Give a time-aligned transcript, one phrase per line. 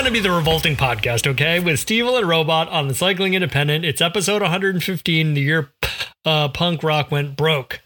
[0.00, 1.60] Going to be the Revolting Podcast, okay?
[1.60, 3.84] With Steve and Robot on the Cycling Independent.
[3.84, 5.68] It's episode 115, the year
[6.24, 7.82] uh, punk rock went broke.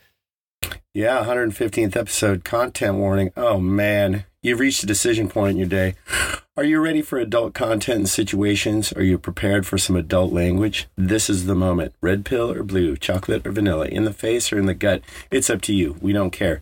[0.92, 3.32] Yeah, 115th episode, content warning.
[3.36, 5.96] Oh man, you've reached a decision point in your day.
[6.56, 8.92] Are you ready for adult content and situations?
[8.92, 10.86] Are you prepared for some adult language?
[10.96, 11.96] This is the moment.
[12.00, 15.02] Red pill or blue, chocolate or vanilla, in the face or in the gut.
[15.32, 15.96] It's up to you.
[16.00, 16.60] We don't care.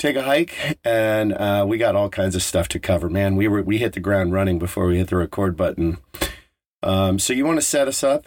[0.00, 3.10] Take a hike, and uh, we got all kinds of stuff to cover.
[3.10, 5.98] Man, we were we hit the ground running before we hit the record button.
[6.82, 8.24] Um, so you want to set us up?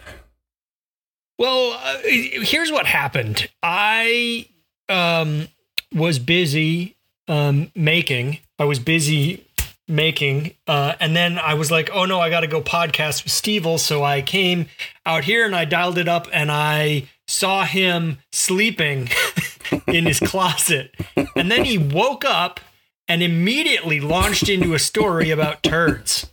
[1.36, 3.50] Well, uh, here's what happened.
[3.60, 4.46] I
[4.88, 5.48] um,
[5.92, 6.94] was busy
[7.26, 8.38] um, making.
[8.56, 9.44] I was busy
[9.88, 13.32] making, uh, and then I was like, "Oh no, I got to go podcast with
[13.32, 14.66] Stevel." So I came
[15.04, 19.08] out here and I dialed it up, and I saw him sleeping
[19.86, 20.94] in his closet,
[21.36, 22.60] and then he woke up
[23.08, 26.30] and immediately launched into a story about turds.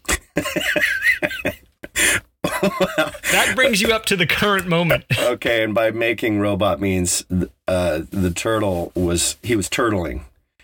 [2.44, 5.06] that brings you up to the current moment.
[5.20, 7.26] Okay, and by making robot means
[7.68, 10.24] uh, the turtle was he was turtling.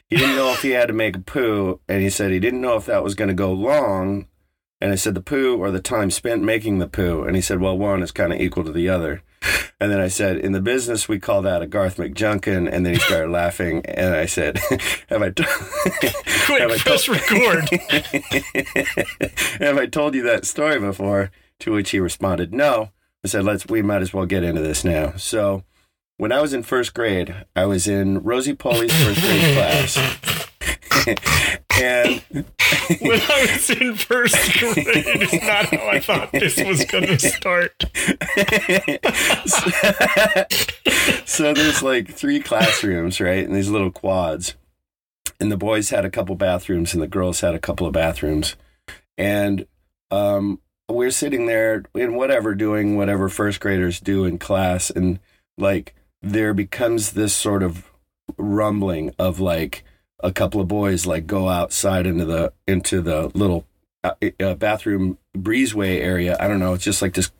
[0.09, 2.61] He didn't know if he had to make a poo, and he said he didn't
[2.61, 4.27] know if that was going to go long.
[4.79, 7.59] And I said the poo or the time spent making the poo, and he said,
[7.59, 9.21] well, one is kind of equal to the other.
[9.79, 12.67] And then I said, in the business, we call that a Garth McJunkin.
[12.71, 13.85] And then he started laughing.
[13.85, 14.57] And I said,
[15.09, 15.43] have I, t-
[16.45, 17.69] Quick, have I press record.
[19.59, 21.31] have I told you that story before?
[21.61, 22.91] To which he responded, no.
[23.23, 25.13] I said, let's, we might as well get into this now.
[25.15, 25.63] So
[26.17, 31.57] when I was in first grade, I was in Rosie Polly's first grade class.
[31.79, 32.21] And
[33.01, 37.19] when I was in first grade, it's not how I thought this was going to
[37.19, 37.83] start.
[39.45, 43.45] so, so there's like three classrooms, right?
[43.45, 44.55] And these little quads.
[45.39, 48.55] And the boys had a couple bathrooms and the girls had a couple of bathrooms.
[49.17, 49.67] And
[50.09, 50.59] um,
[50.89, 54.89] we're sitting there in whatever, doing whatever first graders do in class.
[54.89, 55.19] And
[55.57, 57.91] like, there becomes this sort of
[58.37, 59.83] rumbling of like,
[60.19, 63.65] a couple of boys like go outside into the into the little
[64.03, 66.37] uh, uh, bathroom breezeway area.
[66.39, 66.73] I don't know.
[66.73, 67.31] It's just like this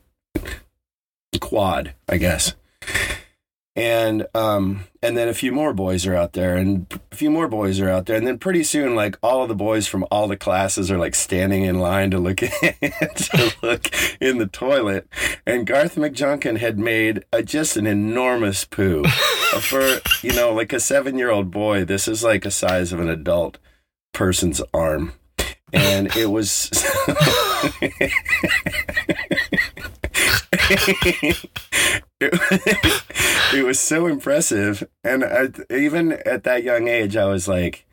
[1.39, 2.53] quad, I guess.
[3.77, 7.47] And um and then a few more boys are out there and a few more
[7.47, 8.17] boys are out there.
[8.17, 11.13] And then pretty soon like all of the boys from all the classes are like
[11.13, 15.07] standing in line to look to look in the toilet.
[15.45, 19.03] And Garth McJunkin had made a, just an enormous poo.
[19.61, 23.59] For you know like a 7-year-old boy this is like a size of an adult
[24.11, 25.13] person's arm.
[25.71, 26.71] And it was
[32.19, 33.03] it,
[33.53, 34.87] it, was so impressive.
[35.03, 37.85] And I, even at that young age i was like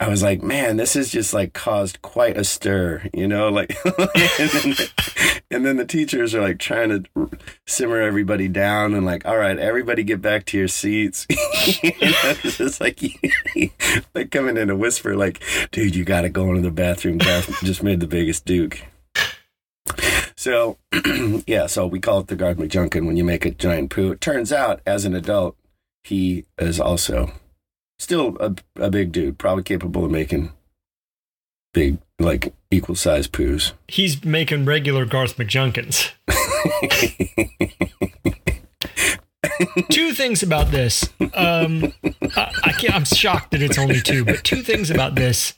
[0.00, 3.76] i was like man this has just like caused quite a stir you know like
[3.84, 4.74] and, then,
[5.50, 7.30] and then the teachers are like trying to
[7.66, 11.26] simmer everybody down and like all right everybody get back to your seats.
[11.82, 12.98] You know, it's just like
[14.14, 17.18] like coming in a whisper like dude you gotta go into the bathroom.
[17.18, 18.82] Just made the biggest duke
[20.38, 20.78] so,
[21.48, 24.12] yeah, so we call it the Garth McJunkin when you make a giant poo.
[24.12, 25.56] It turns out, as an adult,
[26.04, 27.32] he is also
[27.98, 30.52] still a, a big dude, probably capable of making
[31.74, 33.72] big, like equal size poos.
[33.88, 36.12] He's making regular Garth McJunkins.
[39.90, 41.08] two things about this.
[41.34, 41.92] Um,
[42.36, 45.54] I, I can't, I'm shocked that it's only two, but two things about this.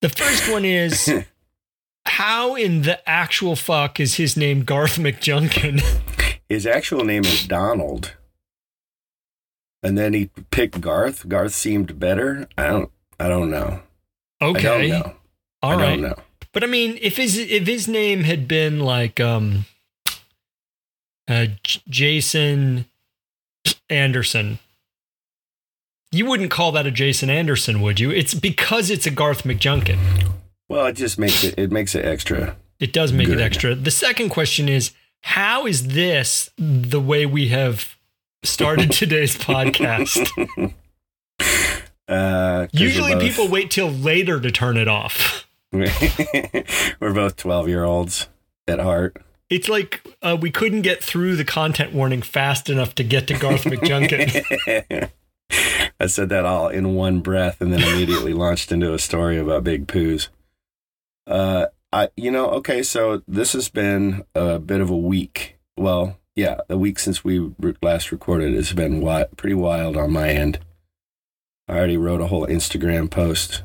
[0.00, 1.10] The first one is
[2.06, 5.80] how in the actual fuck is his name Garth McJunkin?
[6.48, 8.14] His actual name is Donald.
[9.82, 11.26] And then he picked Garth.
[11.26, 12.46] Garth seemed better.
[12.58, 13.80] I don't I don't know.
[14.42, 14.68] Okay.
[14.68, 15.14] I don't know.
[15.62, 15.90] All I right.
[15.90, 16.14] don't know.
[16.52, 19.64] But I mean, if his if his name had been like um
[21.26, 22.84] uh, J- Jason
[23.88, 24.58] Anderson,
[26.10, 28.10] you wouldn't call that a Jason Anderson, would you?
[28.10, 30.31] It's because it's a Garth McJunkin.
[30.72, 32.56] Well, it just makes it it makes it extra.
[32.80, 33.38] It does make Good.
[33.38, 33.74] it extra.
[33.74, 37.94] The second question is how is this the way we have
[38.42, 40.72] started today's podcast.
[42.08, 45.46] Uh, Usually people wait till later to turn it off.
[45.72, 48.28] we're both 12 year olds
[48.66, 49.18] at heart.
[49.50, 53.38] It's like uh, we couldn't get through the content warning fast enough to get to
[53.38, 55.10] Garth McJunkin.
[56.00, 59.64] I said that all in one breath and then immediately launched into a story about
[59.64, 60.28] big poos.
[61.26, 65.56] Uh, I, you know, okay, so this has been a bit of a week.
[65.76, 67.52] Well, yeah, a week since we
[67.82, 68.54] last recorded.
[68.54, 70.58] It's been wi- pretty wild on my end.
[71.68, 73.62] I already wrote a whole Instagram post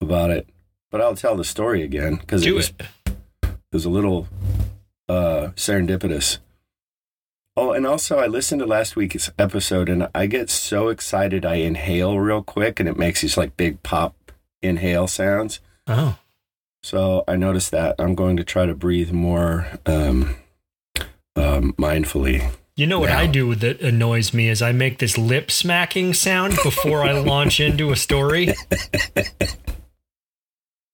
[0.00, 0.48] about it,
[0.90, 2.86] but I'll tell the story again because it was it.
[3.46, 4.28] it was a little
[5.08, 6.38] uh, serendipitous.
[7.56, 11.56] Oh, and also I listened to last week's episode and I get so excited I
[11.56, 15.60] inhale real quick and it makes these like big pop inhale sounds.
[15.86, 16.18] Oh,
[16.84, 20.36] So I noticed that I'm going to try to breathe more um,
[21.34, 22.50] um, mindfully.
[22.76, 23.20] you know what Yeah.
[23.20, 27.58] I do that annoys me is I make this lip smacking sound before I launch
[27.58, 28.52] into a story.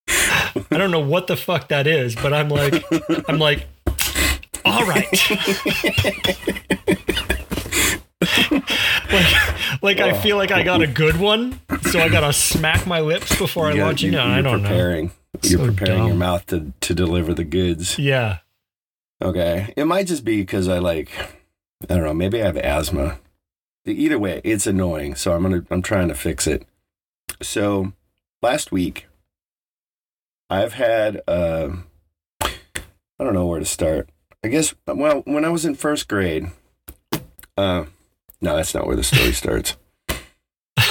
[0.08, 2.84] I don't know what the fuck that is, but I'm like,
[3.28, 3.66] I'm like,
[4.64, 5.08] all right.
[9.10, 11.58] like, like I feel like I got a good one,
[11.90, 14.20] so I gotta smack my lips before I got- launch you- into.
[14.20, 14.25] it.
[14.25, 15.10] I don't know.
[15.42, 17.98] You're So preparing your mouth to, to deliver the goods.
[17.98, 18.38] Yeah.
[19.22, 19.72] Okay.
[19.76, 21.10] It might just be because I like,
[21.88, 23.18] I don't know, maybe I have asthma.
[23.86, 25.14] Either way, it's annoying.
[25.14, 26.66] So I'm going to, I'm trying to fix it.
[27.42, 27.92] So
[28.42, 29.06] last week,
[30.50, 31.70] I've had, uh,
[32.42, 34.08] I don't know where to start.
[34.42, 36.50] I guess, well, when I was in first grade,
[37.56, 37.84] uh,
[38.40, 39.76] no, that's not where the story starts.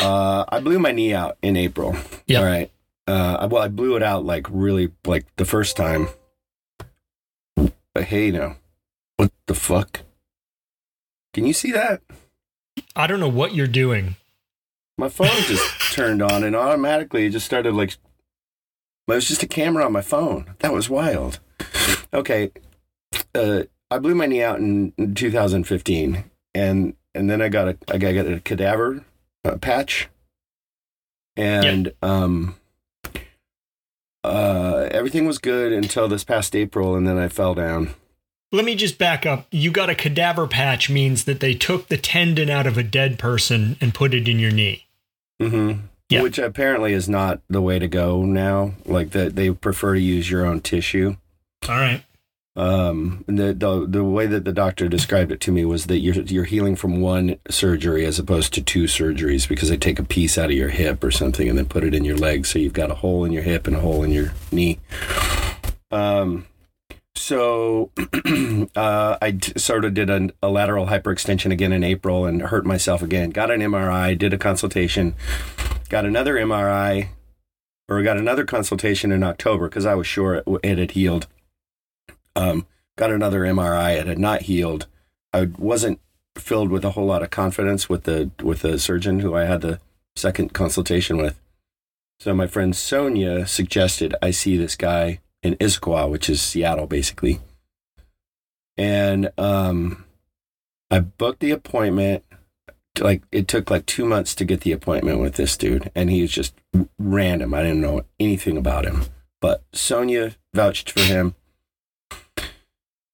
[0.02, 1.98] Uh, I blew my knee out in April.
[2.26, 2.40] Yeah.
[2.40, 2.72] All right.
[3.10, 6.10] Uh, well, I blew it out like really, like the first time.
[7.56, 8.58] But hey, now,
[9.18, 10.02] what the fuck?
[11.34, 12.04] Can you see that?
[12.96, 14.16] I don't know what you're doing.
[14.96, 17.94] My phone just turned on and automatically it just started like.
[17.94, 18.00] It
[19.08, 20.54] was just a camera on my phone.
[20.60, 21.40] That was wild.
[22.14, 22.52] Okay,
[23.34, 27.78] uh, I blew my knee out in, in 2015, and and then I got a
[27.88, 29.04] I got a cadaver
[29.44, 30.10] uh, patch,
[31.36, 32.56] and um,
[34.24, 37.96] uh, everything was good until this past April, and then I fell down.
[38.52, 39.48] Let me just back up.
[39.52, 43.20] You got a cadaver patch means that they took the tendon out of a dead
[43.20, 44.88] person and put it in your knee.
[45.40, 45.82] Mm-hmm.
[46.10, 46.24] Yeah.
[46.24, 48.74] Which apparently is not the way to go now.
[48.86, 51.18] Like that, they prefer to use your own tissue.
[51.68, 52.04] All right.
[52.60, 56.16] Um, the, the the way that the doctor described it to me was that you're
[56.16, 60.38] you're healing from one surgery as opposed to two surgeries because they take a piece
[60.38, 62.74] out of your hip or something and then put it in your leg, so you've
[62.74, 64.78] got a hole in your hip and a hole in your knee.
[65.90, 66.48] Um,
[67.16, 67.92] so
[68.76, 72.66] uh, I d- sort of did a, a lateral hyperextension again in April and hurt
[72.66, 73.30] myself again.
[73.30, 75.16] Got an MRI, did a consultation,
[75.88, 77.08] got another MRI,
[77.88, 81.28] or got another consultation in October because I was sure it, it had healed.
[82.40, 82.66] Um,
[82.98, 84.00] got another MRI.
[84.00, 84.88] It had not healed.
[85.34, 86.00] I wasn't
[86.38, 89.62] filled with a whole lot of confidence with the with the surgeon who I had
[89.62, 89.80] the
[90.16, 91.40] second consultation with.
[92.20, 97.40] So my friend Sonia suggested I see this guy in Issaquah, which is Seattle, basically.
[98.78, 100.06] And um,
[100.90, 102.24] I booked the appointment.
[103.00, 106.22] Like it took like two months to get the appointment with this dude, and he
[106.22, 106.54] was just
[106.98, 107.54] random.
[107.54, 109.04] I didn't know anything about him,
[109.42, 111.36] but Sonia vouched for him.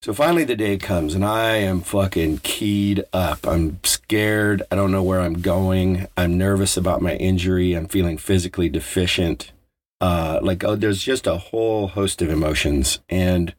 [0.06, 3.48] So finally, the day comes, and I am fucking keyed up.
[3.48, 4.62] I'm scared.
[4.70, 6.06] I don't know where I'm going.
[6.16, 7.74] I'm nervous about my injury.
[7.74, 9.52] I'm feeling physically deficient.
[10.00, 13.00] Uh, like, oh, there's just a whole host of emotions.
[13.10, 13.56] And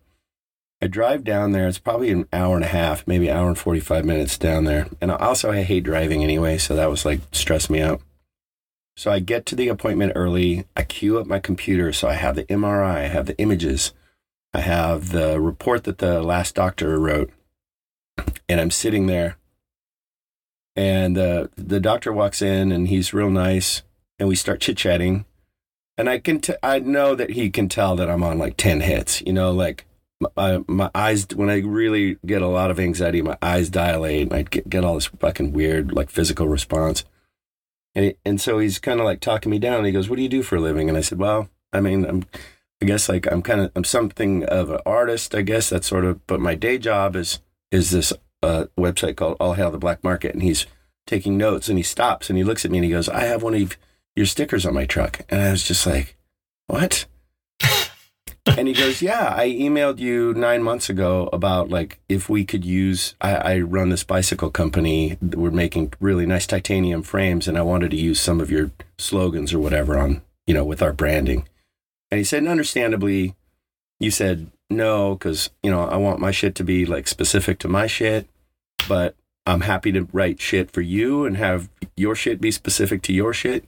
[0.80, 1.66] I drive down there.
[1.66, 4.86] It's probably an hour and a half, maybe an hour and 45 minutes down there.
[5.00, 6.58] And also, I hate driving anyway.
[6.58, 8.00] So that was like stressed me out.
[8.96, 10.64] So I get to the appointment early.
[10.76, 11.92] I queue up my computer.
[11.92, 13.92] So I have the MRI, I have the images.
[14.56, 17.30] I have the report that the last doctor wrote,
[18.48, 19.36] and I'm sitting there.
[20.74, 23.82] And uh, the doctor walks in, and he's real nice,
[24.18, 25.26] and we start chit chatting.
[25.98, 28.80] And I can, t- I know that he can tell that I'm on like ten
[28.80, 29.20] hits.
[29.26, 29.84] You know, like
[30.34, 34.32] my, my eyes when I really get a lot of anxiety, my eyes dilate, and
[34.32, 37.04] I get, get all this fucking weird like physical response.
[37.94, 39.76] And he, and so he's kind of like talking me down.
[39.76, 41.80] And he goes, "What do you do for a living?" And I said, "Well, I
[41.80, 42.24] mean, I'm."
[42.82, 45.34] I guess like I'm kind of I'm something of an artist.
[45.34, 46.26] I guess that's sort of.
[46.26, 47.40] But my day job is
[47.70, 50.66] is this uh, website called All Hail the Black Market, and he's
[51.06, 51.68] taking notes.
[51.68, 53.76] And he stops and he looks at me and he goes, "I have one of
[54.14, 56.16] your stickers on my truck." And I was just like,
[56.66, 57.06] "What?"
[58.46, 62.64] and he goes, Yeah, I emailed you nine months ago about like if we could
[62.64, 65.18] use, I, I run this bicycle company.
[65.20, 69.52] We're making really nice titanium frames, and I wanted to use some of your slogans
[69.52, 71.48] or whatever on, you know, with our branding.
[72.10, 73.34] And he said, and understandably,
[73.98, 77.68] you said no, because, you know, I want my shit to be like specific to
[77.68, 78.28] my shit,
[78.88, 79.14] but
[79.46, 83.32] I'm happy to write shit for you and have your shit be specific to your
[83.32, 83.64] shit.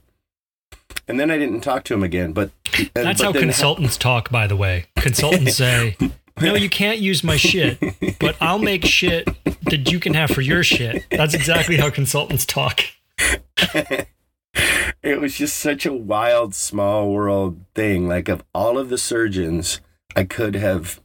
[1.07, 2.51] And then I didn't talk to him again, but
[2.93, 4.85] That's but how consultants talk, by the way.
[4.97, 5.95] Consultants say,
[6.41, 7.79] no, you can't use my shit,
[8.19, 9.25] but I'll make shit
[9.63, 11.05] that you can have for your shit.
[11.09, 12.81] That's exactly how consultants talk.
[15.01, 19.81] it was just such a wild small world thing like of all of the surgeons
[20.15, 21.01] i could have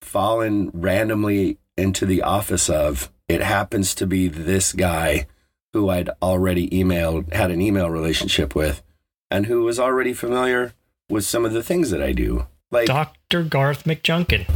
[0.00, 5.26] fallen randomly into the office of it happens to be this guy
[5.72, 8.82] who i'd already emailed had an email relationship with
[9.30, 10.72] and who was already familiar
[11.10, 13.44] with some of the things that i do like Dr.
[13.44, 14.46] Garth McJunkin.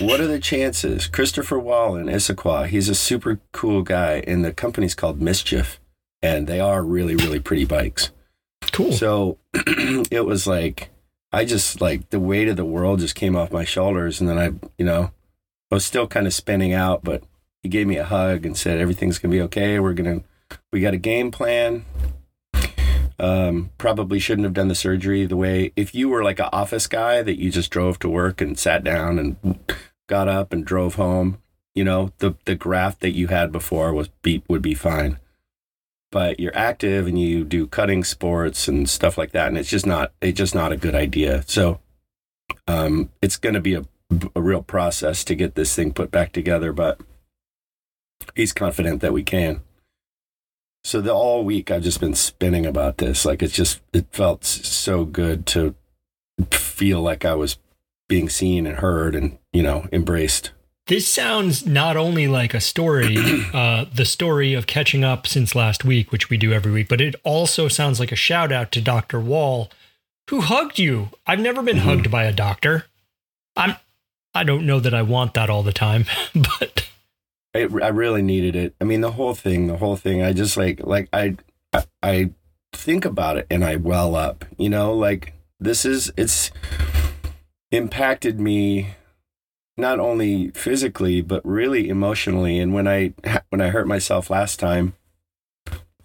[0.00, 4.52] what are the chances christopher wall in issaquah he's a super cool guy and the
[4.52, 5.80] company's called mischief
[6.24, 8.10] and they are really really pretty bikes
[8.72, 8.92] Cool.
[8.92, 9.38] so
[10.10, 10.90] it was like
[11.34, 14.38] I just like the weight of the world just came off my shoulders, and then
[14.38, 15.10] I, you know,
[15.68, 17.24] I was still kind of spinning out, but
[17.60, 19.80] he gave me a hug and said everything's gonna be okay.
[19.80, 20.20] We're gonna,
[20.72, 21.86] we got a game plan.
[23.18, 26.86] Um, probably shouldn't have done the surgery the way if you were like an office
[26.86, 29.58] guy that you just drove to work and sat down and
[30.08, 31.38] got up and drove home.
[31.74, 35.18] You know, the the graft that you had before was beat would be fine
[36.14, 39.84] but you're active and you do cutting sports and stuff like that and it's just
[39.84, 41.42] not it's just not a good idea.
[41.48, 41.80] So
[42.68, 43.84] um it's going to be a,
[44.36, 47.00] a real process to get this thing put back together but
[48.36, 49.62] he's confident that we can.
[50.84, 54.44] So the all week i've just been spinning about this like it's just it felt
[54.44, 55.74] so good to
[56.52, 57.58] feel like i was
[58.08, 60.52] being seen and heard and you know embraced
[60.86, 63.16] This sounds not only like a story,
[63.54, 67.00] uh, the story of catching up since last week, which we do every week, but
[67.00, 69.18] it also sounds like a shout out to Dr.
[69.18, 69.70] Wall,
[70.28, 71.08] who hugged you.
[71.26, 71.80] I've never been Mhm.
[71.84, 72.84] hugged by a doctor.
[73.56, 73.76] I'm.
[74.36, 76.88] I don't know that I want that all the time, but
[77.54, 78.74] I, I really needed it.
[78.80, 80.22] I mean, the whole thing, the whole thing.
[80.22, 81.36] I just like, like I,
[81.72, 82.30] I, I
[82.72, 84.44] think about it and I well up.
[84.58, 86.50] You know, like this is it's
[87.70, 88.94] impacted me
[89.76, 92.58] not only physically but really emotionally.
[92.58, 93.12] And when I
[93.50, 94.94] when I hurt myself last time,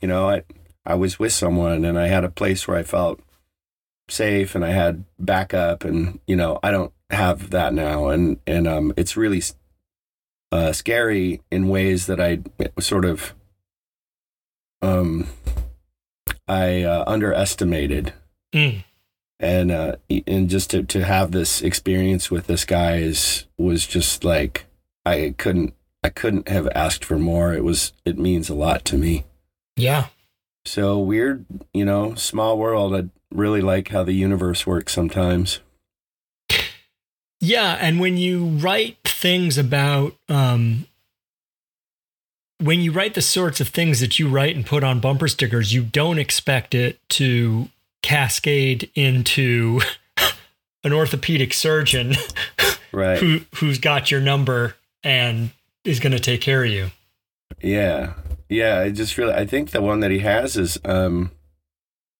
[0.01, 0.43] you know, I
[0.85, 3.19] I was with someone and I had a place where I felt
[4.09, 8.67] safe and I had backup, and you know, I don't have that now, and and
[8.67, 9.41] um, it's really
[10.51, 12.39] uh, scary in ways that I
[12.79, 13.35] sort of
[14.81, 15.27] um
[16.47, 18.13] I uh, underestimated
[18.53, 18.83] Mm.
[19.39, 19.95] And uh
[20.27, 24.65] and just to to have this experience with this guy is was just like
[25.05, 27.53] I couldn't I couldn't have asked for more.
[27.53, 29.25] It was it means a lot to me.
[29.75, 30.07] Yeah,
[30.65, 32.95] so weird you know small world.
[32.95, 35.59] I really like how the universe works sometimes.
[37.41, 40.87] Yeah, and when you write things about um
[42.61, 45.73] when you write the sorts of things that you write and put on bumper stickers,
[45.73, 47.69] you don't expect it to
[48.01, 49.81] cascade into
[50.83, 52.15] an orthopedic surgeon
[52.91, 55.51] right who who's got your number and
[55.83, 56.91] is going to take care of you.
[57.61, 58.13] Yeah,
[58.47, 58.79] yeah.
[58.79, 61.31] I just really, I think the one that he has is um,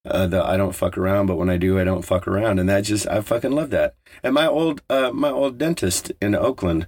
[0.06, 2.68] uh, the I don't fuck around, but when I do, I don't fuck around, and
[2.70, 3.96] that just I fucking love that.
[4.24, 6.88] And my old, uh, my old dentist in Oakland,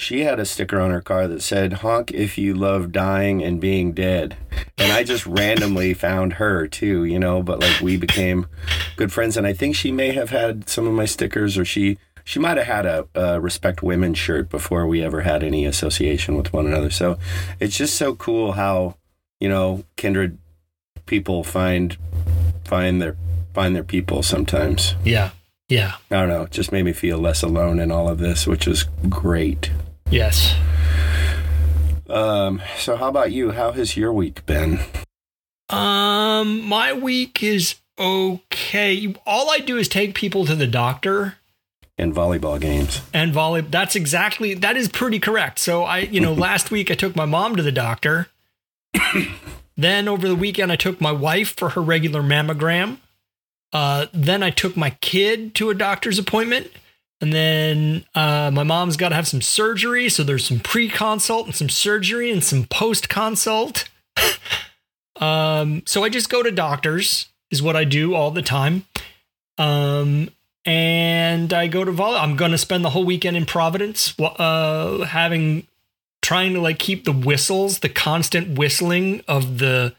[0.00, 3.60] she had a sticker on her car that said "Honk if you love dying and
[3.60, 4.36] being dead,"
[4.78, 7.42] and I just randomly found her too, you know.
[7.42, 8.46] But like we became
[8.96, 11.98] good friends, and I think she may have had some of my stickers, or she.
[12.22, 16.36] She might have had a, a respect women shirt before we ever had any association
[16.36, 16.90] with one another.
[16.90, 17.18] So
[17.58, 18.94] it's just so cool how
[19.40, 20.38] you know kindred
[21.06, 21.96] people find
[22.64, 23.16] find their
[23.52, 25.30] find their people sometimes Yeah.
[25.68, 25.94] Yeah.
[26.10, 28.66] i don't know it just made me feel less alone in all of this which
[28.66, 29.70] was great
[30.10, 30.56] Yes.
[32.08, 33.52] um so how about you?
[33.52, 34.80] How has your week been?
[35.68, 39.14] Um my week is okay.
[39.24, 41.36] All I do is take people to the doctor.
[41.96, 43.02] And volleyball games.
[43.14, 45.60] And volley that's exactly that is pretty correct.
[45.60, 48.28] So i you know last week i took my mom to the doctor.
[49.76, 52.98] Then over the weekend i took my wife for her regular mammogram.
[53.72, 56.72] Uh, then i took my kid to a doctor's appointment
[57.20, 61.54] and then uh, my mom's got to have some surgery so there's some pre-consult and
[61.54, 63.88] some surgery and some post-consult
[65.16, 68.84] um, so i just go to doctors is what i do all the time
[69.58, 70.30] um,
[70.64, 72.16] and I go to volley.
[72.16, 75.66] I'm going to spend the whole weekend in Providence, uh, having
[76.22, 79.94] trying to like keep the whistles, the constant whistling of the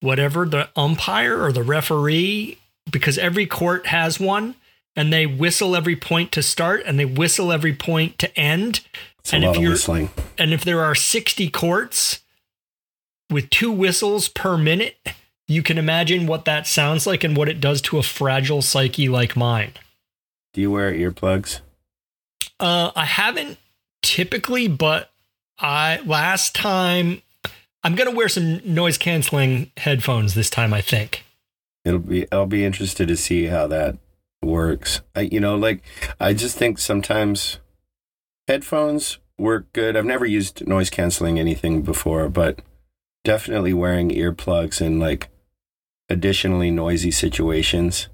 [0.00, 2.58] whatever the umpire or the referee,
[2.90, 4.54] because every court has one,
[4.96, 8.80] and they whistle every point to start and they whistle every point to end.
[9.20, 10.10] It's and a if you're whistling.
[10.38, 12.20] and if there are 60 courts
[13.30, 14.96] with two whistles per minute,
[15.46, 19.08] you can imagine what that sounds like and what it does to a fragile psyche
[19.08, 19.72] like mine.
[20.52, 21.60] Do you wear earplugs?
[22.60, 23.58] Uh, I haven't
[24.02, 25.10] typically, but
[25.58, 27.22] I last time
[27.84, 30.72] I'm gonna wear some noise canceling headphones this time.
[30.74, 31.24] I think.
[31.84, 32.26] It'll be.
[32.32, 33.96] I'll be interested to see how that
[34.42, 35.02] works.
[35.14, 35.82] I, you know, like
[36.20, 37.58] I just think sometimes
[38.46, 39.96] headphones work good.
[39.96, 42.60] I've never used noise canceling anything before, but
[43.24, 45.28] definitely wearing earplugs in like
[46.08, 48.08] additionally noisy situations.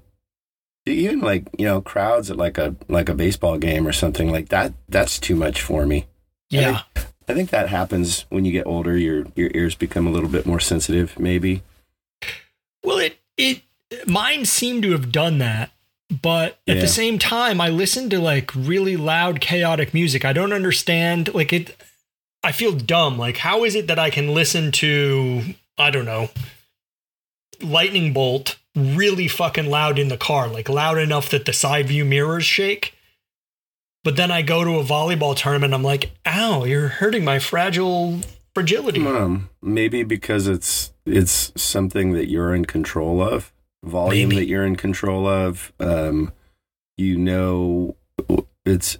[0.85, 4.49] Even like you know crowds at like a like a baseball game or something like
[4.49, 4.73] that.
[4.87, 6.07] That's too much for me.
[6.49, 6.83] Yeah.
[7.27, 8.95] I think that happens when you get older.
[8.95, 11.63] Your your ears become a little bit more sensitive, maybe.
[12.83, 13.63] Well, it it
[14.05, 15.71] mine seem to have done that,
[16.09, 16.81] but at Yeah.
[16.81, 20.23] the same time, I listen to like really loud, chaotic music.
[20.25, 21.33] I don't understand.
[21.33, 21.75] Like it,
[22.43, 23.17] I feel dumb.
[23.17, 25.41] Like how is it that I can listen to
[25.77, 26.29] I don't know,
[27.61, 32.03] lightning bolt really fucking loud in the car, like loud enough that the side view
[32.05, 32.93] mirrors shake.
[34.03, 35.73] But then I go to a volleyball tournament.
[35.73, 38.19] I'm like, ow, you're hurting my fragile
[38.53, 39.05] fragility.
[39.05, 43.51] Um, maybe because it's it's something that you're in control of,
[43.85, 44.41] volume Maybe.
[44.41, 45.71] that you're in control of.
[45.79, 46.31] Um,
[46.97, 47.95] you know,
[48.65, 48.97] it's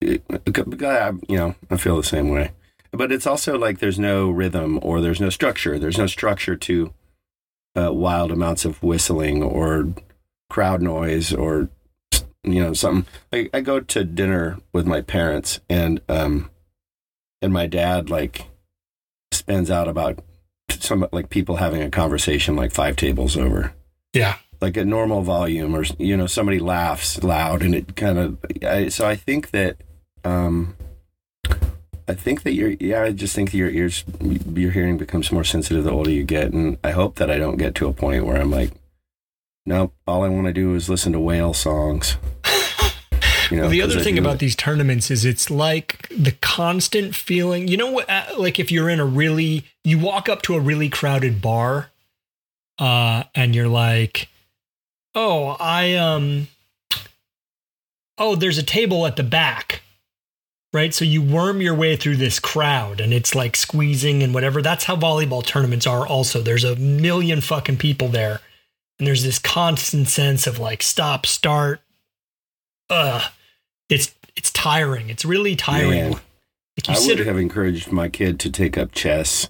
[0.00, 2.52] it, I- you know I feel the same way,
[2.90, 5.78] but it's also like there's no rhythm or there's no structure.
[5.78, 6.92] There's no structure to
[7.76, 9.92] uh, wild amounts of whistling or
[10.48, 11.68] crowd noise or
[12.42, 13.06] you know something.
[13.32, 16.50] I, I go to dinner with my parents and um
[17.42, 18.46] and my dad like
[19.32, 20.18] spends out about
[20.70, 23.72] some like people having a conversation like five tables over
[24.12, 24.36] Yeah.
[24.60, 28.88] like a normal volume or you know somebody laughs loud and it kind of I,
[28.88, 29.76] so i think that
[30.24, 30.74] um
[32.08, 35.44] i think that your yeah i just think that your ears your hearing becomes more
[35.44, 38.26] sensitive the older you get and i hope that i don't get to a point
[38.26, 38.72] where i'm like
[39.64, 42.16] nope all i want to do is listen to whale songs
[43.50, 47.66] you know well, the other thing about these tournaments is it's like the constant feeling.
[47.66, 48.08] You know what?
[48.08, 51.89] uh, Like if you're in a really, you walk up to a really crowded bar,
[52.80, 54.28] uh, and you're like,
[55.14, 56.48] "Oh, I um,
[58.18, 59.82] oh, there's a table at the back."
[60.72, 64.62] Right, so you worm your way through this crowd, and it's like squeezing and whatever.
[64.62, 66.06] That's how volleyball tournaments are.
[66.06, 68.40] Also, there's a million fucking people there,
[68.98, 71.80] and there's this constant sense of like stop, start,
[72.90, 73.28] uh
[73.88, 76.10] it's it's tiring it's really tiring Man.
[76.10, 79.48] like i would have encouraged my kid to take up chess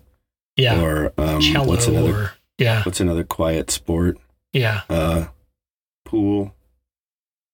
[0.56, 2.82] yeah or um, cello what's another or yeah.
[2.84, 4.18] What's another quiet sport?
[4.52, 4.82] Yeah.
[4.88, 5.26] Uh
[6.04, 6.54] pool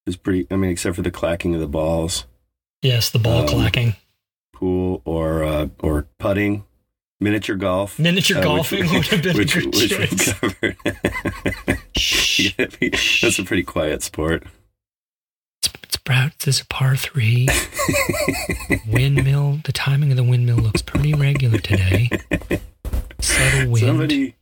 [0.06, 2.26] is pretty i mean except for the clacking of the balls.
[2.82, 3.96] Yes the ball Um, clacking.
[4.52, 6.64] pool or uh or putting.
[7.18, 7.98] Miniature golf.
[7.98, 10.32] Miniature uh, golfing which, would have been which, a good which choice.
[10.34, 10.76] covered.
[13.22, 14.42] That's a pretty quiet sport.
[15.62, 15.96] It's, it's
[16.44, 17.48] this is a par three.
[18.86, 22.10] Windmill the timing of the windmill looks pretty regular today.
[23.20, 23.86] Subtle wind.
[23.86, 24.34] Somebody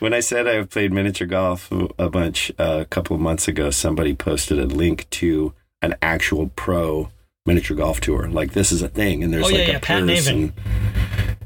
[0.00, 3.70] when i said i've played miniature golf a bunch uh, a couple of months ago
[3.70, 5.52] somebody posted a link to
[5.82, 7.10] an actual pro
[7.46, 8.26] miniature golf tour.
[8.26, 10.32] Like this is a thing and there's Oh, like yeah, a Navin.
[10.32, 10.52] and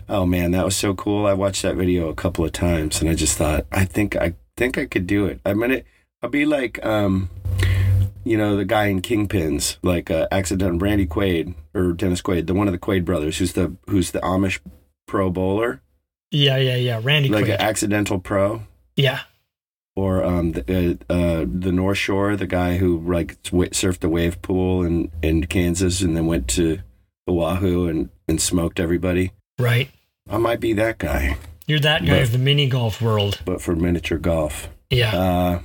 [0.09, 1.27] oh man that was so cool.
[1.27, 4.35] I watched that video a couple of times and i just thought i think i
[4.57, 5.41] think i could do it.
[5.45, 5.87] I mean it
[6.23, 7.31] i'll be like um
[8.23, 12.55] you know the guy in kingpins like uh, accident randy quaid or dennis quaid the
[12.55, 14.61] one of the quaid brothers who's the who's the amish
[15.09, 15.81] pro bowler
[16.31, 17.01] yeah yeah yeah.
[17.03, 17.55] Randy like Quaid.
[17.55, 18.63] an accidental pro?
[18.97, 19.21] Yeah.
[19.97, 24.41] Or um the uh, uh the north shore the guy who like surfed the wave
[24.43, 26.79] pool in in kansas and then went to
[27.27, 29.33] oahu and and smoked everybody?
[29.59, 29.91] Right.
[30.31, 31.37] I might be that guy.
[31.67, 33.41] You're that guy But- of the mini golf world.
[33.45, 34.69] But for miniature golf.
[34.91, 35.17] Yeah.
[35.17, 35.61] Uh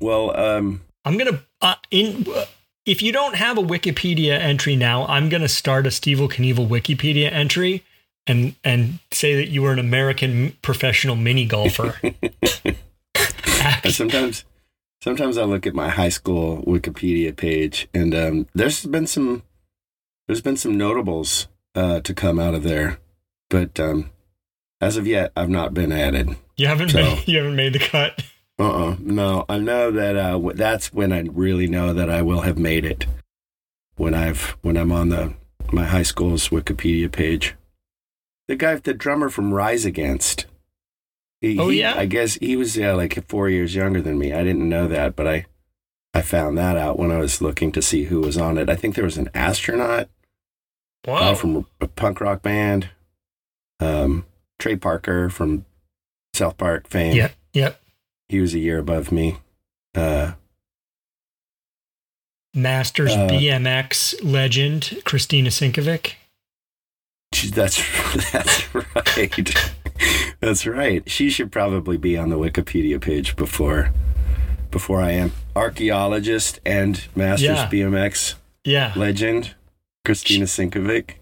[0.00, 2.46] well um I'm gonna uh, in uh,
[2.86, 7.30] if you don't have a Wikipedia entry now, I'm gonna start a Steve Knievel Wikipedia
[7.30, 7.84] entry
[8.30, 11.96] and and say that you were an American professional mini golfer.
[13.88, 14.44] Sometimes
[15.02, 19.42] sometimes I look at my high school Wikipedia page and um, there's been some
[20.26, 22.98] there's been some notables uh, to come out of there,
[23.48, 24.10] but um,
[24.80, 26.36] as of yet I've not been added.
[26.56, 28.22] you haven't So- made, you haven't made the cut.
[28.58, 32.42] Uh uh No, I know that uh, that's when I really know that I will
[32.42, 33.06] have made it.
[33.96, 35.34] When I've when I'm on the
[35.72, 37.54] my high school's Wikipedia page.
[38.50, 40.46] The guy, the drummer from Rise Against.
[41.40, 41.94] He, Oh, he- yeah?
[41.96, 44.32] I guess he was yeah, like four years younger than me.
[44.32, 45.46] I didn't know that, but I
[46.12, 48.68] I found that out when I was looking to see who was on it.
[48.68, 50.08] I think there was an astronaut
[51.06, 51.36] Wow.
[51.36, 52.90] from a punk rock band.
[53.78, 54.26] Um,
[54.58, 55.64] Trey Parker from
[56.34, 57.14] South Park fame.
[57.14, 57.32] Yep.
[57.52, 57.80] Yep.
[58.28, 59.36] He was a year above me.
[59.94, 60.32] Uh,
[62.52, 66.14] Masters Uh, BMX legend Christina Sinkovic.
[67.52, 67.80] that's
[68.32, 69.70] that's right.
[70.40, 71.08] that's right.
[71.08, 73.92] She should probably be on the Wikipedia page before
[74.70, 75.32] before I am.
[75.54, 77.68] Archaeologist and Masters Yeah.
[77.70, 78.92] BMX Yeah.
[78.96, 79.54] legend,
[80.04, 81.14] Christina Sinkovic.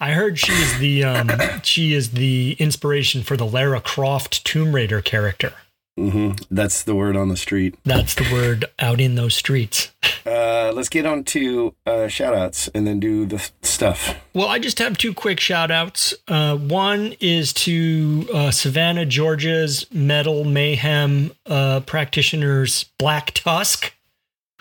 [0.00, 1.30] I heard she is the um,
[1.62, 5.52] she is the inspiration for the Lara Croft Tomb Raider character.
[5.96, 7.76] Hmm That's the word on the street.
[7.84, 9.92] That's the word out in those streets.
[10.26, 14.14] Uh, let's get on to uh, shout outs and then do the stuff.
[14.32, 16.14] Well, I just have two quick shout outs.
[16.26, 23.92] Uh, one is to uh, Savannah, Georgia's Metal Mayhem uh, practitioners, Black Tusk,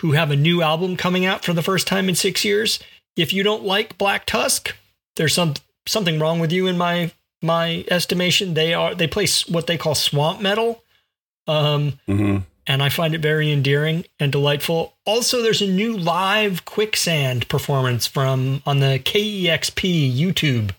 [0.02, 2.80] who have a new album coming out for the first time in six years.
[3.16, 4.76] If you don't like Black Tusk,
[5.16, 5.54] there's some
[5.88, 8.54] something wrong with you in my my estimation.
[8.54, 10.83] They are they play what they call swamp metal.
[11.48, 14.94] Um, hmm and I find it very endearing and delightful.
[15.06, 20.72] Also, there's a new live quicksand performance from on the KEXP YouTube.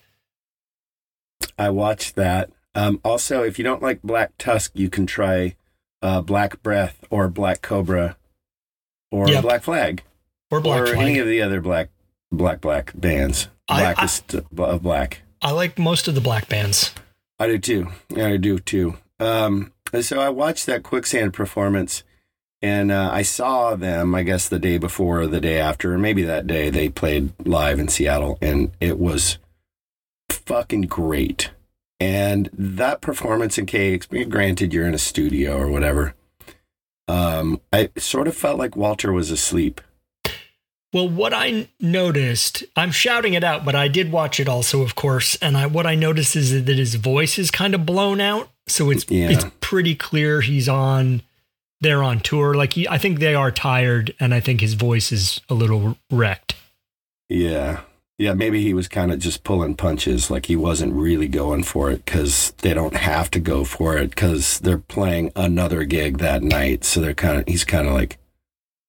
[1.59, 2.51] I watched that.
[2.75, 5.57] Um, also, if you don't like Black Tusk, you can try
[6.01, 8.17] uh, Black Breath or Black Cobra
[9.13, 9.43] or Yep.
[9.43, 10.03] Black Flag
[10.51, 10.99] Or Black or Flag.
[11.01, 11.91] any of the other black
[12.33, 13.49] black black bands.
[13.69, 15.21] I- I- Blackest of black.
[15.43, 16.93] I like most of the black bands.
[17.39, 17.89] I do too.
[18.17, 18.97] I do too.
[19.21, 22.03] Um, and so I watched that quicksand performance,
[22.63, 24.15] and uh, I saw them.
[24.15, 27.33] I guess the day before, or the day after, or maybe that day they played
[27.47, 29.39] live in Seattle, and it was
[30.29, 31.51] fucking great.
[32.01, 36.15] And that performance in KX, granted, you're in a studio or whatever.
[37.07, 39.81] Um, I sort of felt like Walter was asleep.
[40.93, 44.95] Well, what I noticed, I'm shouting it out, but I did watch it also, of
[44.95, 45.35] course.
[45.43, 48.91] And I, what I noticed is that his voice is kind of blown out, so
[48.91, 49.31] it's Yeah.
[49.31, 51.23] it's pretty clear he's on.
[51.81, 52.55] They're on tour.
[52.55, 55.99] Like he, I think they are tired, and I think his voice is a little
[56.11, 56.55] wrecked.
[57.29, 57.81] Yeah.
[58.17, 61.91] Yeah, maybe he was kind of just pulling punches, like he wasn't really going for
[61.91, 66.43] it because they don't have to go for it because they're playing another gig that
[66.45, 66.85] night.
[66.85, 68.19] So they're kind of, he's kind of like,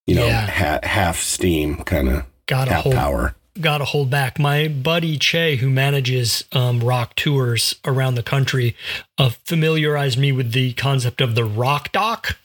[0.05, 0.45] you know, Yeah.
[0.45, 3.35] ha- half steam, kind of Got half power.
[3.59, 4.37] Got to hold back.
[4.39, 8.75] My buddy Che, who manages um, rock tours around the country,
[9.17, 12.37] uh, familiarized me with the concept of the rock doc.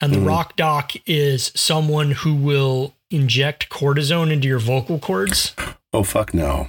[0.00, 0.26] And the Mhm.
[0.26, 5.54] rock doc is someone who will inject cortisone into your vocal cords.
[5.92, 6.68] Oh, fuck no.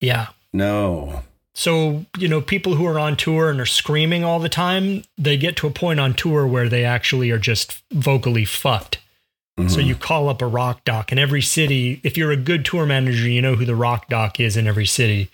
[0.00, 0.28] Yeah.
[0.52, 1.24] No.
[1.56, 5.36] So, you know, people who are on tour and are screaming all the time, they
[5.36, 8.98] get to a point on tour where they actually are just vocally fucked.
[9.56, 9.86] So Mhm.
[9.86, 12.00] you call up a rock doc in every city.
[12.02, 14.86] If you're a good tour manager, you know who the rock doc is in every
[14.86, 15.30] city,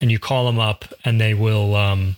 [0.00, 2.14] and you call them up, and they will um,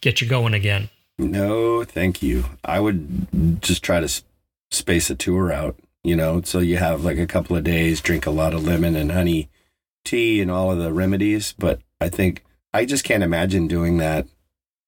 [0.00, 0.88] get you going again.
[1.18, 2.44] No, thank you.
[2.64, 4.08] I would just try to
[4.70, 8.24] space a tour out, you know, so you have like a couple of days, drink
[8.24, 9.48] a lot of lemon and honey
[10.04, 11.54] tea and all of the remedies.
[11.58, 14.28] But I think I just can't imagine doing that,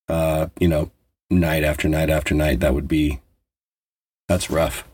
[0.09, 0.92] uh, you know,
[1.31, 2.61] night after night after night.
[2.61, 3.18] That would be,
[4.29, 4.85] that's rough.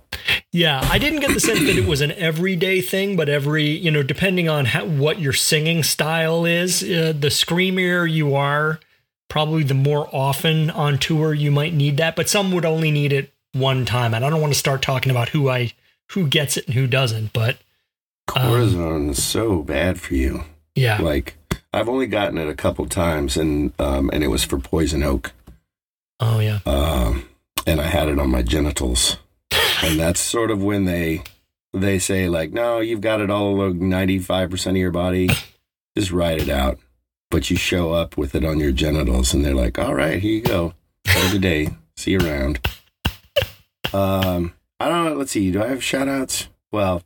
[0.52, 3.90] Yeah, I didn't get the sense that it was an everyday thing, but every you
[3.90, 8.80] know, depending on how, what your singing style is, uh, the screamier you are,
[9.28, 12.16] probably the more often on tour you might need that.
[12.16, 15.10] But some would only need it one time, and I don't want to start talking
[15.10, 15.72] about who I
[16.12, 17.32] who gets it and who doesn't.
[17.32, 17.58] But
[18.34, 20.44] Um, Cortisone is so bad for you.
[20.74, 21.36] yeah, Like,
[21.72, 25.32] I've only gotten it a couple times and, um, and it was for poison oak.
[26.20, 27.28] oh yeah, um,
[27.66, 29.16] and I had it on my genitals,
[29.82, 31.22] and that's sort of when they
[31.72, 35.28] they say like, no, you've got it all ninety five percent of your body,
[35.96, 36.78] just ride it out.
[37.30, 40.32] But you show up with it on your genitals, and they're like, all right, here
[40.36, 40.74] you go,
[41.06, 42.60] have a good day, see you around.
[43.92, 45.14] Um, I don't know.
[45.14, 45.50] Let's see.
[45.50, 46.48] Do I have shout outs?
[46.72, 47.02] Well,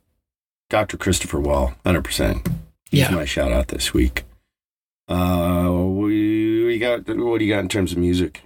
[0.69, 0.97] Dr.
[0.97, 2.47] Christopher Wall, hundred percent.
[2.89, 3.11] He's Yeah.
[3.11, 4.23] my shout out this week.
[5.07, 7.07] Uh, we, we got.
[7.07, 8.43] What do you got in terms of music?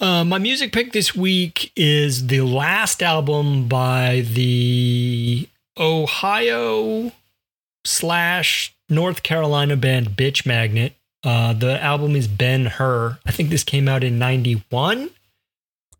[0.00, 7.12] Uh, my music pick this week is the last album by the Ohio
[7.84, 10.94] slash North Carolina band Bitch Magnet.
[11.22, 13.18] Uh, the album is Ben Hur.
[13.24, 15.10] I think this came out in 91.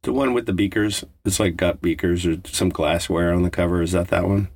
[0.03, 1.05] The one with the beakers.
[1.25, 3.81] It's like got beakers or some glassware on the cover.
[3.81, 4.49] Is that that one?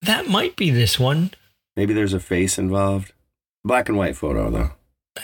[0.00, 1.32] That might be this one.
[1.76, 3.12] Maybe there's a face involved.
[3.64, 4.70] Black and white photo though.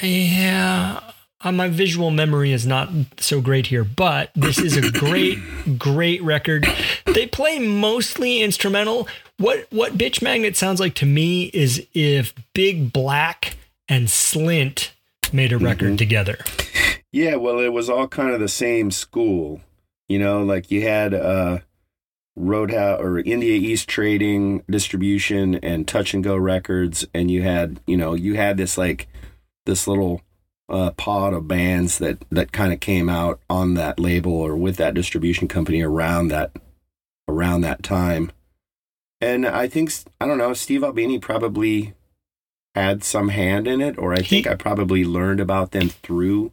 [0.02, 1.00] Yeah.
[1.44, 5.38] Uh, my visual memory is not so great here, but this is a great,
[5.78, 6.66] great record.
[7.04, 9.06] They play mostly instrumental.
[9.36, 13.56] What what Bitch Magnet sounds like to me is if Big Black
[13.88, 14.90] and Slint
[15.32, 15.98] made a record Mhm.
[15.98, 16.38] together.
[17.12, 19.60] Yeah, well, it was all kind of the same school.
[20.08, 21.58] You know, like you had uh
[22.36, 27.96] Roadhouse or India East Trading Distribution and Touch and Go Records, and you had, you
[27.96, 29.06] know, you had this like
[29.66, 30.22] this little
[30.68, 34.76] uh, pod of bands that that kind of came out on that label or with
[34.76, 36.52] that distribution company around that
[37.28, 38.32] around that time.
[39.20, 41.94] And I think I don't know, Steve Albini probably
[42.74, 46.52] had some hand in it, or I think I probably learned about them through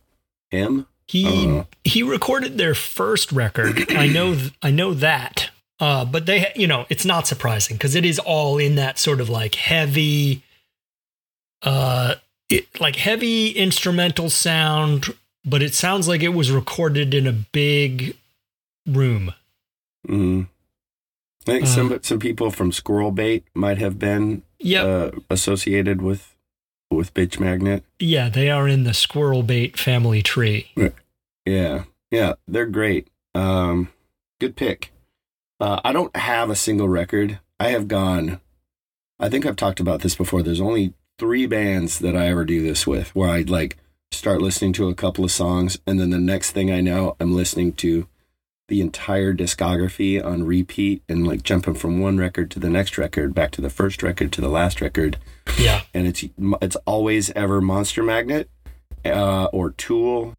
[0.51, 0.87] him.
[1.07, 3.91] He he recorded their first record.
[3.95, 5.49] I know th- I know that.
[5.79, 9.19] Uh, but they you know, it's not surprising because it is all in that sort
[9.19, 10.43] of like heavy
[11.63, 12.15] uh
[12.51, 15.05] it, like heavy instrumental sound,
[15.45, 18.15] but it sounds like it was recorded in a big
[18.87, 19.33] room.
[20.07, 20.47] Mm.
[21.47, 24.85] I think Uh, some some people from Squirrel Bait might have been Yep.
[24.85, 26.35] uh, associated with
[26.91, 27.83] with Bitch Magnet.
[27.99, 30.71] yeah, they are in the squirrel bait family tree.
[31.45, 33.07] Yeah, yeah, they're great.
[33.33, 33.87] Um,
[34.41, 34.91] good pick.
[35.59, 37.39] Uh, I don't have a single record.
[37.61, 38.41] I have gone.
[39.19, 40.43] I think I've talked about this before.
[40.43, 43.77] There's only three bands that I ever do this with, where I'd like
[44.11, 47.35] start listening to a couple of songs, and then the next thing I know, I'm
[47.35, 48.07] listening to
[48.69, 53.35] the entire discography on repeat, and like jumping from one record to the next record,
[53.35, 55.17] back to the first record to the last record
[55.59, 55.81] Yeah.
[55.93, 56.23] and it's
[56.59, 58.49] it's always ever Monster Magnet,
[59.05, 60.33] uh, or Tool,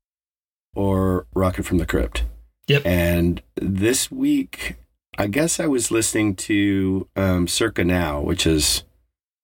[0.74, 2.24] or Rocket from the Crypt.
[2.66, 2.82] Yep.
[2.86, 4.74] And this week,
[5.16, 8.82] I guess I was listening to um, Circa Now, which is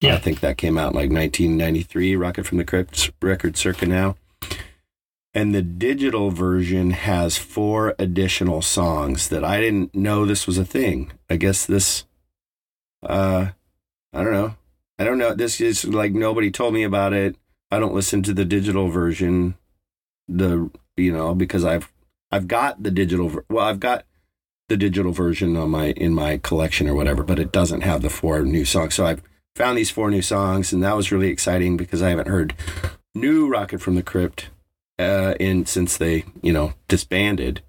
[0.00, 0.14] Yeah.
[0.14, 2.16] I think that came out like 1993.
[2.16, 4.16] Rocket from the Crypt record Circa Now.
[5.34, 10.64] And the digital version has four additional songs that I didn't know this was a
[10.64, 11.12] thing.
[11.28, 12.04] I guess this,
[13.02, 13.48] uh,
[14.12, 14.54] I don't know.
[14.98, 15.34] I don't know.
[15.34, 17.36] This is like nobody told me about it.
[17.70, 19.54] I don't listen to the digital version,
[20.26, 21.92] the you know because I've
[22.32, 23.42] I've got the digital.
[23.48, 24.04] Well, I've got
[24.68, 28.10] the digital version on my in my collection or whatever, but it doesn't have the
[28.10, 28.94] four new songs.
[28.94, 29.22] So I've
[29.58, 32.54] found these four new songs, and that was really exciting because I haven't heard
[33.14, 34.50] new Rocket from the Crypt
[35.00, 37.60] uh, in since they you know disbanded.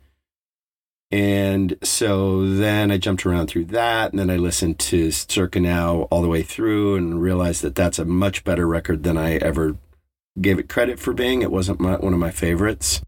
[1.12, 6.02] And so then I jumped around through that, and then I listened to Circa Now
[6.12, 9.76] all the way through, and realized that that's a much better record than I ever
[10.40, 11.42] gave it credit for being.
[11.42, 13.02] It wasn't my, one of my favorites,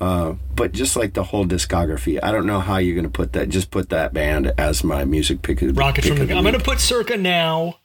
[0.00, 3.34] uh, but just like the whole discography, I don't know how you're going to put
[3.34, 3.50] that.
[3.50, 5.58] Just put that band as my music pick.
[5.60, 7.76] Rocket pick from of the I'm going to put Circa now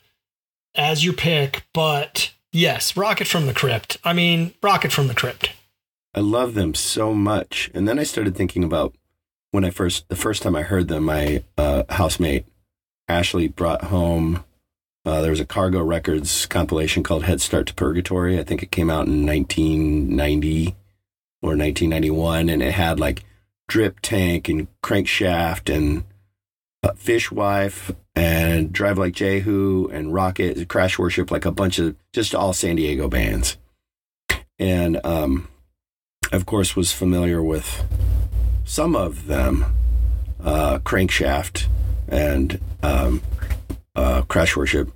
[0.75, 3.97] as your pick, but yes, Rocket from the Crypt.
[4.03, 5.51] I mean, Rocket from the Crypt.
[6.13, 7.71] I love them so much.
[7.73, 8.93] And then I started thinking about
[9.51, 12.45] when I first, the first time I heard them, my uh, housemate
[13.07, 14.43] Ashley brought home.
[15.05, 18.39] Uh, there was a Cargo Records compilation called Head Start to Purgatory.
[18.39, 20.75] I think it came out in 1990
[21.41, 23.23] or 1991, and it had like
[23.67, 26.03] Drip Tank and Crankshaft and
[26.84, 32.54] Fishwife and Drive Like Jehu and Rocket, Crash Worship, like a bunch of just all
[32.54, 33.58] San Diego bands.
[34.60, 35.48] And um,
[36.32, 37.84] of course, was familiar with
[38.63, 39.65] some of them,
[40.44, 41.67] uh, Crankshaft
[42.08, 43.22] and um,
[43.96, 44.91] uh, Crash Worship.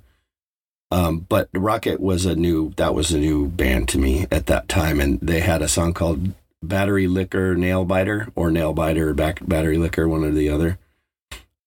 [0.90, 4.68] Um, but Rocket was a new that was a new band to me at that
[4.68, 9.14] time, and they had a song called Battery Liquor Nail Biter or Nail Biter or
[9.14, 10.78] back, Battery Liquor, one or the other.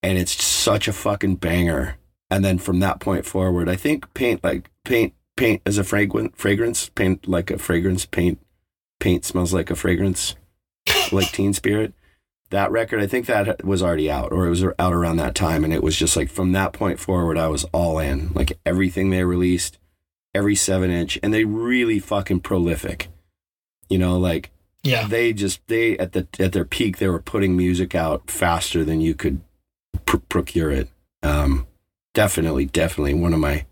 [0.01, 1.97] And it's such a fucking banger.
[2.29, 6.33] And then from that point forward, I think paint like paint paint as a fragrance
[6.35, 8.39] fragrance paint like a fragrance paint
[8.99, 10.35] paint smells like a fragrance
[11.11, 11.93] like Teen Spirit.
[12.51, 15.63] That record, I think that was already out, or it was out around that time,
[15.63, 18.31] and it was just like from that point forward, I was all in.
[18.33, 19.77] Like everything they released,
[20.33, 23.07] every seven inch, and they really fucking prolific.
[23.87, 24.49] You know, like
[24.83, 25.07] Yeah.
[25.07, 28.99] they just they at the at their peak, they were putting music out faster than
[29.01, 29.41] you could
[30.09, 30.89] pr- procure it.
[31.23, 31.67] Um,
[32.13, 33.65] definitely, definitely one of my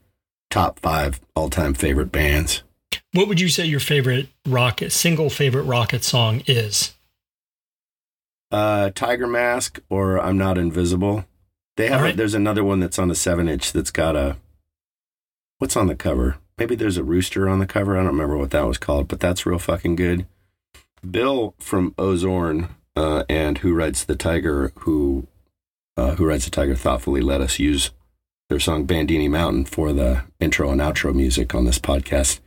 [0.50, 2.63] top five all time favorite bands.
[3.12, 6.93] What would you say your favorite Rocket, single favorite Rocket song is?
[8.52, 11.26] Uh, Tiger Mask or I'm Not Invisible.
[11.76, 12.02] They have.
[12.02, 14.38] All A, there's another one that's on a seven inch that's got a.
[15.58, 16.38] What's on the cover?
[16.58, 17.95] Maybe there's a rooster on the cover.
[17.95, 20.26] I don't remember what that was called, but that's real fucking good.
[21.10, 25.28] Bill from Ozorn uh, and Who Rides the Tiger, who
[25.98, 27.92] uh, Who Rides the Tiger thoughtfully let us use
[28.50, 32.40] their song Bandini Mountain for the intro and outro music on this podcast.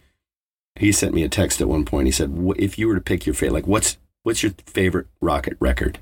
[0.77, 2.07] He sent me a text at one point.
[2.07, 5.57] He said, "If you were to pick your favorite, like what's what's your favorite Rocket
[5.61, 5.99] record?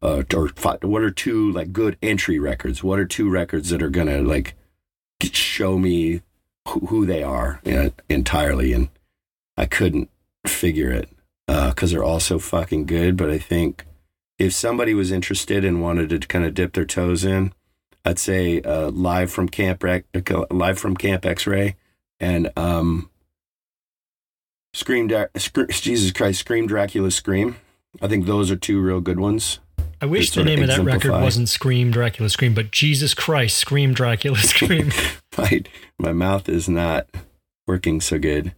[0.00, 0.48] Uh, or
[0.82, 2.82] what are two like good entry records?
[2.82, 4.54] What are two records that are gonna like
[5.22, 6.22] show me
[6.68, 8.88] who, who they are you know, entirely?" And
[9.56, 10.08] I couldn't
[10.46, 11.08] figure it
[11.46, 13.16] because uh, they're all so fucking good.
[13.16, 13.84] But I think
[14.42, 17.52] if somebody was interested and wanted to kind of dip their toes in,
[18.04, 19.84] I'd say uh, live from Camp
[20.50, 21.76] live from Camp X Ray
[22.18, 23.08] and um,
[24.74, 27.54] Scream, Sc- Jesus Christ, Scream Dracula Scream.
[28.00, 29.60] I think those are two real good ones.
[30.00, 33.94] I wish the name of that record wasn't Scream Dracula Scream, but Jesus Christ, Scream
[33.94, 34.90] Dracula Scream.
[35.38, 35.62] my
[36.00, 37.06] my mouth is not
[37.68, 38.56] working so good.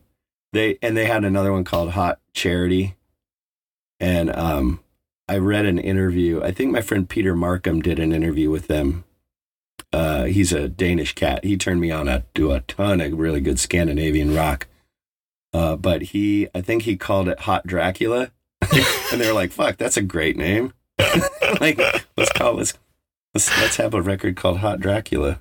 [0.54, 2.94] They and they had another one called Hot Charity,
[4.00, 4.80] and um,
[5.28, 6.42] I read an interview.
[6.42, 9.04] I think my friend Peter Markham did an interview with them
[9.94, 11.44] uh, he's a Danish cat.
[11.44, 14.66] He turned me on to a ton of really good Scandinavian rock.
[15.52, 18.32] Uh, but he, I think he called it Hot Dracula,
[19.12, 20.72] and they were like, "Fuck, that's a great name."
[21.60, 21.78] like,
[22.16, 22.74] let's call this.
[23.34, 25.38] Let's let's have a record called Hot Dracula.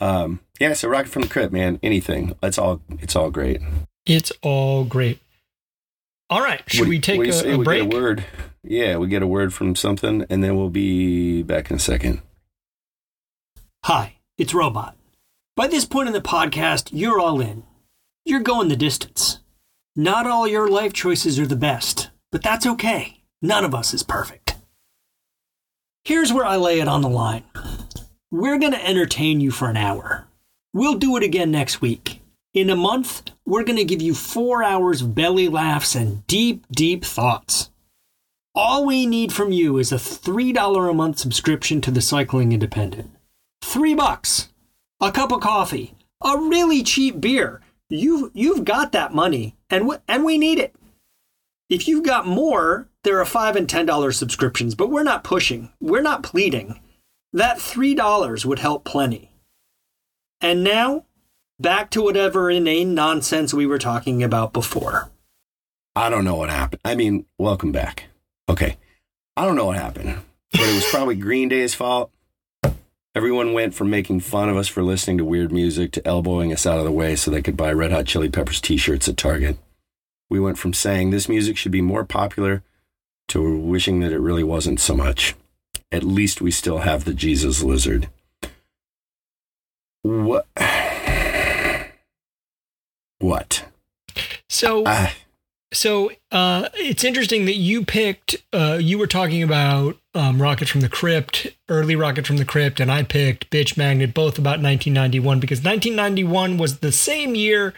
[0.00, 1.78] Um, yeah, so Rocket from the Crypt, man.
[1.82, 2.34] Anything.
[2.42, 2.80] It's all.
[3.00, 3.60] It's all great.
[4.06, 5.20] It's all great.
[6.30, 6.62] All right.
[6.66, 7.90] Should what, we take a, a we break?
[7.90, 8.24] Get a word.
[8.62, 12.20] Yeah, we get a word from something, and then we'll be back in a second.
[13.84, 14.96] Hi, it's Robot.
[15.56, 17.62] By this point in the podcast, you're all in.
[18.24, 19.40] You're going the distance.
[19.96, 23.22] Not all your life choices are the best, but that's okay.
[23.40, 24.56] None of us is perfect.
[26.04, 27.44] Here's where I lay it on the line
[28.30, 30.28] we're going to entertain you for an hour.
[30.74, 32.17] We'll do it again next week.
[32.54, 36.64] In a month, we're going to give you four hours of belly laughs and deep,
[36.70, 37.70] deep thoughts.
[38.54, 43.10] All we need from you is a $3 a month subscription to the Cycling Independent.
[43.62, 44.48] Three bucks.
[44.98, 45.94] A cup of coffee.
[46.24, 47.60] A really cheap beer.
[47.90, 50.74] You've, you've got that money, and, w- and we need it.
[51.68, 55.70] If you've got more, there are five and ten dollar subscriptions, but we're not pushing.
[55.80, 56.80] We're not pleading.
[57.32, 59.30] That three dollars would help plenty.
[60.40, 61.04] And now,
[61.58, 65.10] back to whatever inane nonsense we were talking about before.
[65.96, 66.80] I don't know what happened.
[66.84, 68.04] I mean, welcome back.
[68.48, 68.76] Okay.
[69.36, 70.18] I don't know what happened,
[70.52, 72.10] but it was probably Green Day's fault.
[73.14, 76.66] Everyone went from making fun of us for listening to weird music to elbowing us
[76.66, 79.16] out of the way so they could buy Red Hot Chili Peppers t shirts at
[79.16, 79.58] Target.
[80.30, 82.62] We went from saying this music should be more popular
[83.28, 85.34] to wishing that it really wasn't so much.
[85.90, 88.08] At least we still have the Jesus lizard.
[90.02, 90.46] What?
[93.18, 93.64] What?
[94.48, 94.84] So.
[94.84, 95.10] Uh,
[95.72, 98.36] so uh, it's interesting that you picked.
[98.52, 102.80] Uh, you were talking about um, Rocket from the Crypt, early Rocket from the Crypt,
[102.80, 107.74] and I picked Bitch Magnet, both about 1991 because 1991 was the same year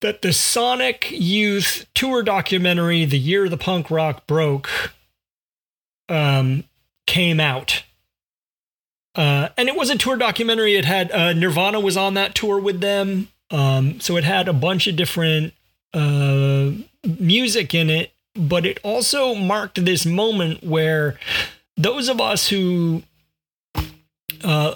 [0.00, 4.68] that the Sonic Youth tour documentary, "The Year the Punk Rock Broke,"
[6.08, 6.64] um,
[7.06, 7.84] came out.
[9.14, 10.74] Uh, and it was a tour documentary.
[10.74, 13.28] It had uh, Nirvana was on that tour with them.
[13.50, 15.54] Um, so it had a bunch of different
[15.94, 16.72] uh,
[17.18, 21.18] music in it, but it also marked this moment where
[21.76, 23.02] those of us who
[24.44, 24.74] uh,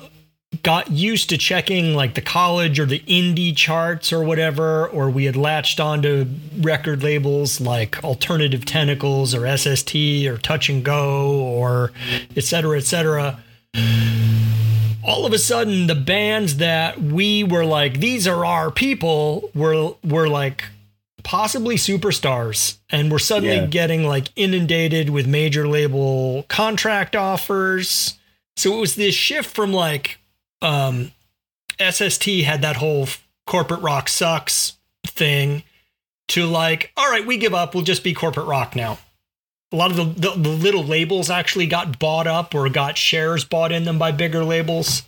[0.63, 5.25] got used to checking like the college or the indie charts or whatever, or we
[5.25, 6.27] had latched onto
[6.59, 9.95] record labels like Alternative Tentacles or SST
[10.27, 11.93] or Touch and Go or
[12.37, 13.43] et cetera, et cetera
[15.05, 19.95] all of a sudden the bands that we were like these are our people were
[20.05, 20.65] were like
[21.23, 23.67] possibly superstars and we're suddenly yeah.
[23.67, 28.19] getting like inundated with major label contract offers.
[28.57, 30.19] So it was this shift from like
[30.61, 31.13] um
[31.81, 33.09] sst had that whole
[33.47, 35.63] corporate rock sucks thing
[36.29, 37.75] to like all right we give up.
[37.75, 38.99] We'll just be corporate rock now
[39.73, 43.45] a lot of the, the, the little labels actually got bought up or got shares
[43.45, 45.03] bought in them by bigger labels.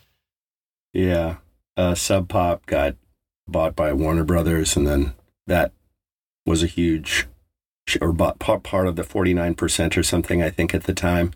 [0.92, 1.37] Yeah.
[1.77, 2.96] Uh sub pop got
[3.46, 5.15] bought by warner brothers and then
[5.46, 5.73] that
[6.46, 7.27] was a huge
[8.00, 11.33] or bought part of the 49% or something i think at the time.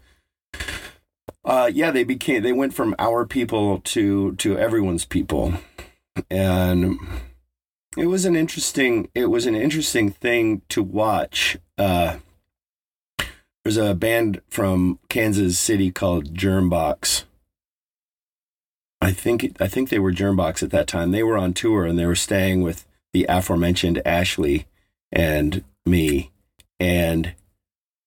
[1.45, 5.55] Uh, yeah they became they went from our people to to everyone's people.
[6.31, 6.99] And
[7.97, 12.16] it was an interesting it was an interesting thing to watch uh,
[13.69, 17.25] there's a band from kansas city called germbox
[19.03, 21.99] i think i think they were germbox at that time they were on tour and
[21.99, 24.66] they were staying with the aforementioned ashley
[25.11, 26.31] and me.
[26.79, 27.35] And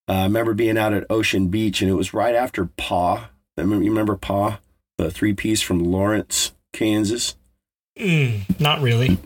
[0.08, 3.30] Uh, I remember being out at Ocean Beach, and it was right after Paw.
[3.56, 4.60] Remember, you remember Paw,
[4.98, 7.38] the three piece from Lawrence, Kansas.
[7.98, 9.20] Mm, not really.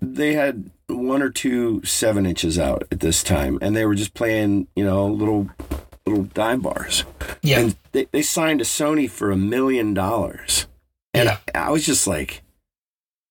[0.00, 4.14] They had one or two seven inches out at this time, and they were just
[4.14, 5.48] playing, you know, little
[6.06, 7.04] little dive bars.
[7.42, 7.60] Yeah.
[7.60, 10.66] And they, they signed to Sony for a million dollars.
[11.12, 11.38] And Yeah.
[11.54, 12.42] I, I was just like,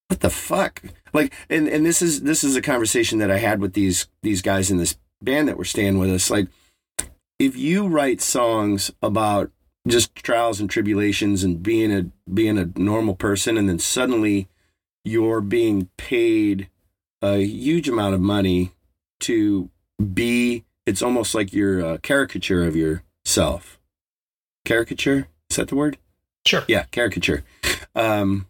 [0.08, 0.82] what the fuck?
[1.14, 4.42] Like, and, and this is this is a conversation that I had with these these
[4.42, 6.30] guys in this band that were staying with us.
[6.30, 6.48] Like,
[7.40, 9.52] if you write songs about
[9.88, 14.48] just trials and tribulations and being a being a normal person, and then suddenly
[15.04, 16.70] you're being paid
[17.36, 18.72] a huge amount of money
[19.22, 19.70] to
[20.14, 23.80] be, it's almost like you're a caricature of yourself.
[24.66, 25.98] Caricature is that the word?
[26.46, 26.64] Sure.
[26.68, 27.44] Yeah, caricature.
[27.96, 28.48] Um,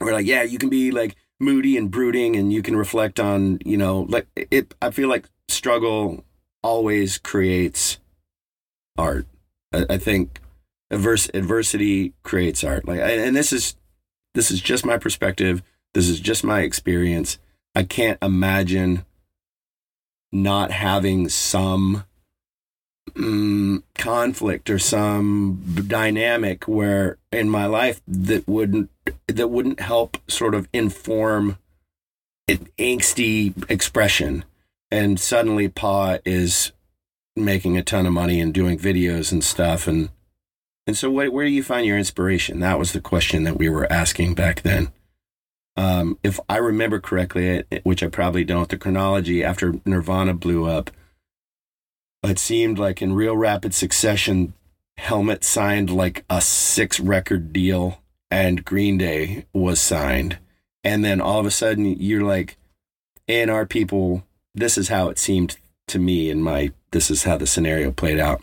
[0.00, 3.58] we're like, yeah, you can be like moody and brooding, and you can reflect on,
[3.64, 4.74] you know, like it.
[4.80, 6.24] I feel like struggle
[6.62, 7.98] always creates
[8.96, 9.26] art.
[9.72, 10.40] I, I think
[10.90, 12.86] adverse adversity creates art.
[12.86, 13.76] Like, and this is
[14.34, 15.62] this is just my perspective.
[15.94, 17.38] This is just my experience.
[17.78, 19.04] I can't imagine
[20.32, 22.06] not having some
[23.10, 28.90] mm, conflict or some dynamic where in my life that wouldn't
[29.28, 31.56] that wouldn't help sort of inform
[32.48, 34.44] an angsty expression.
[34.90, 36.72] And suddenly Paw is
[37.36, 39.86] making a ton of money and doing videos and stuff.
[39.86, 40.08] And
[40.84, 42.58] and so where do you find your inspiration?
[42.58, 44.90] That was the question that we were asking back then
[45.78, 50.90] um, if i remember correctly which i probably don't the chronology after nirvana blew up
[52.22, 54.54] it seemed like in real rapid succession,
[54.96, 60.38] Helmet signed like a six record deal and Green Day was signed.
[60.82, 62.56] And then all of a sudden you're like,
[63.28, 64.24] A&R people,
[64.54, 65.56] this is how it seemed
[65.86, 68.42] to me in my, this is how the scenario played out.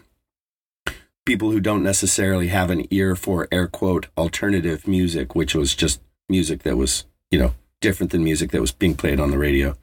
[1.25, 6.01] People who don't necessarily have an ear for air quote alternative music, which was just
[6.29, 9.75] music that was, you know, different than music that was being played on the radio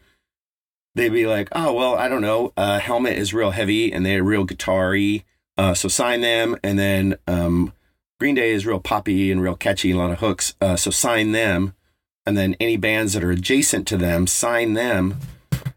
[0.95, 2.53] they'd be like, oh, well, I don't know.
[2.57, 5.24] Uh, Helmet is real heavy and they're real guitar-y.
[5.57, 6.57] Uh, so sign them.
[6.62, 7.72] And then um,
[8.18, 10.55] Green Day is real poppy and real catchy, a lot of hooks.
[10.61, 11.74] Uh, so sign them.
[12.24, 15.18] And then any bands that are adjacent to them, sign them.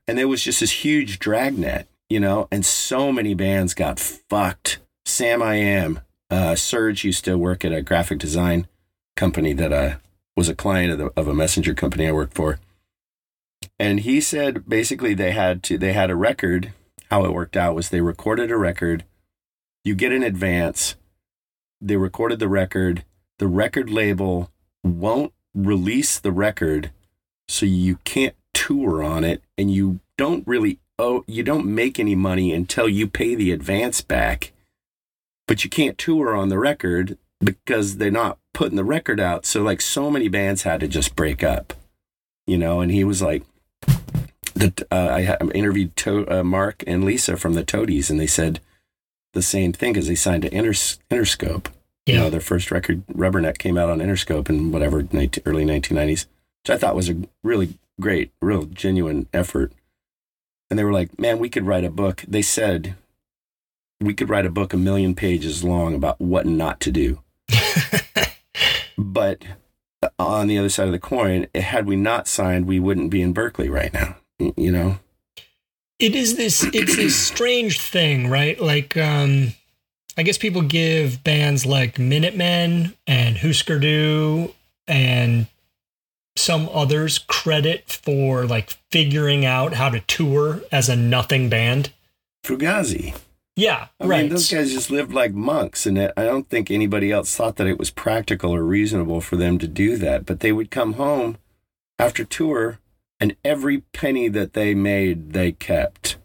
[0.07, 4.80] And there was just this huge dragnet, you know, and so many bands got fucked.
[5.07, 8.68] Samiam, uh, Serge used to work at a graphic design
[9.16, 9.95] company that uh,
[10.36, 12.60] was a client of, the, of a messenger company I worked for.
[13.80, 16.74] And he said basically they had to they had a record.
[17.10, 19.06] How it worked out was they recorded a record.
[19.84, 20.96] You get an advance.
[21.80, 23.04] They recorded the record.
[23.38, 24.50] The record label
[24.84, 26.92] won't release the record
[27.48, 32.16] so you can't tour on it and you don't really oh you don't make any
[32.16, 34.52] money until you pay the advance back
[35.48, 39.62] but you can't tour on the record because they're not putting the record out so
[39.62, 41.74] like so many bands had to just break up
[42.48, 43.44] you know and he was like
[44.56, 48.62] that uh, I interviewed to- uh, Mark and Lisa from the Toadies, and they said
[49.34, 51.68] the same thing as they signed to Inters- Interscope.
[52.06, 52.20] You Yeah.
[52.22, 56.26] know, their first record, Rubberneck, came out on Interscope in whatever 19, early 1990s,
[56.64, 59.74] which I thought was a really great, real genuine effort.
[60.70, 62.96] And they were like, "Man, we could write a book." They said
[64.00, 67.20] we could write a book a million pages long about what not to do.
[68.98, 69.43] But
[70.02, 73.22] uh, on the other side of the coin, had we not signed, we wouldn't be
[73.22, 74.18] in Berkeley right now.
[74.39, 75.00] You know,
[76.00, 79.54] it is this it's this strange thing right like um
[80.18, 84.54] i guess people give bands like minutemen and husker du
[84.88, 85.48] and
[86.38, 91.91] some others credit for like figuring out how to tour as a nothing band
[92.46, 93.16] Fugazi.
[93.56, 97.12] Yeah I right mean, those guys just lived like monks, and I don't think anybody
[97.12, 100.26] else thought that it was practical or reasonable for them to do that.
[100.26, 101.38] But they would come home
[101.97, 102.80] after tour,
[103.20, 106.18] and every penny that they made, they kept.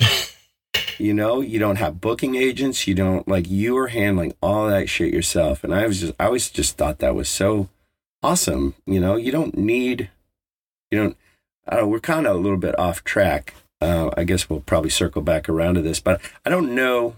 [0.98, 2.86] you know, you don't have booking agents.
[2.86, 5.64] You don't like you are handling all that shit yourself.
[5.64, 7.68] And I was just, I always just thought that was so
[8.22, 8.74] awesome.
[8.86, 10.10] You know, you don't need,
[10.90, 11.16] you don't.
[11.66, 11.90] I don't.
[11.90, 13.54] We're kind of a little bit off track.
[13.80, 17.16] Uh, I guess we'll probably circle back around to this, but I don't know.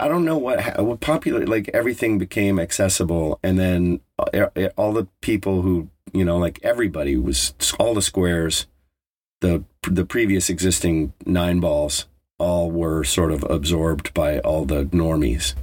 [0.00, 4.92] I don't know what ha- what popular like everything became accessible, and then uh, all
[4.92, 8.66] the people who you know like everybody was all the squares,
[9.40, 12.06] the the previous existing nine balls
[12.38, 15.54] all were sort of absorbed by all the normies.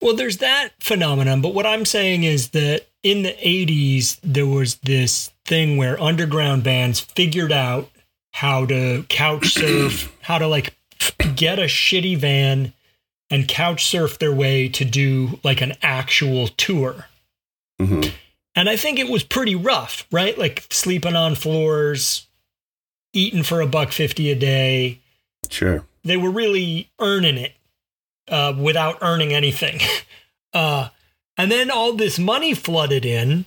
[0.00, 4.76] Well, there's that phenomenon, but what I'm saying is that in the 80s, there was
[4.76, 7.90] this thing where underground bands figured out
[8.32, 10.76] how to couch surf, how to like
[11.34, 12.72] get a shitty van
[13.30, 17.06] and couch surf their way to do like an actual tour.
[17.80, 18.12] Mhm.
[18.54, 20.38] And I think it was pretty rough, right?
[20.38, 22.26] Like sleeping on floors,
[23.12, 25.00] eating for a buck 50 a day.
[25.48, 25.84] Sure.
[26.04, 27.54] They were really earning it
[28.28, 29.80] uh, without earning anything.
[30.52, 30.88] Uh,
[31.38, 33.44] and then all this money flooded in,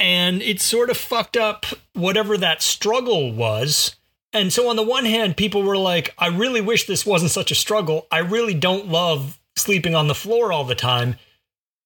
[0.00, 3.94] and it sort of fucked up whatever that struggle was.
[4.32, 7.50] And so, on the one hand, people were like, I really wish this wasn't such
[7.50, 8.06] a struggle.
[8.10, 11.16] I really don't love sleeping on the floor all the time.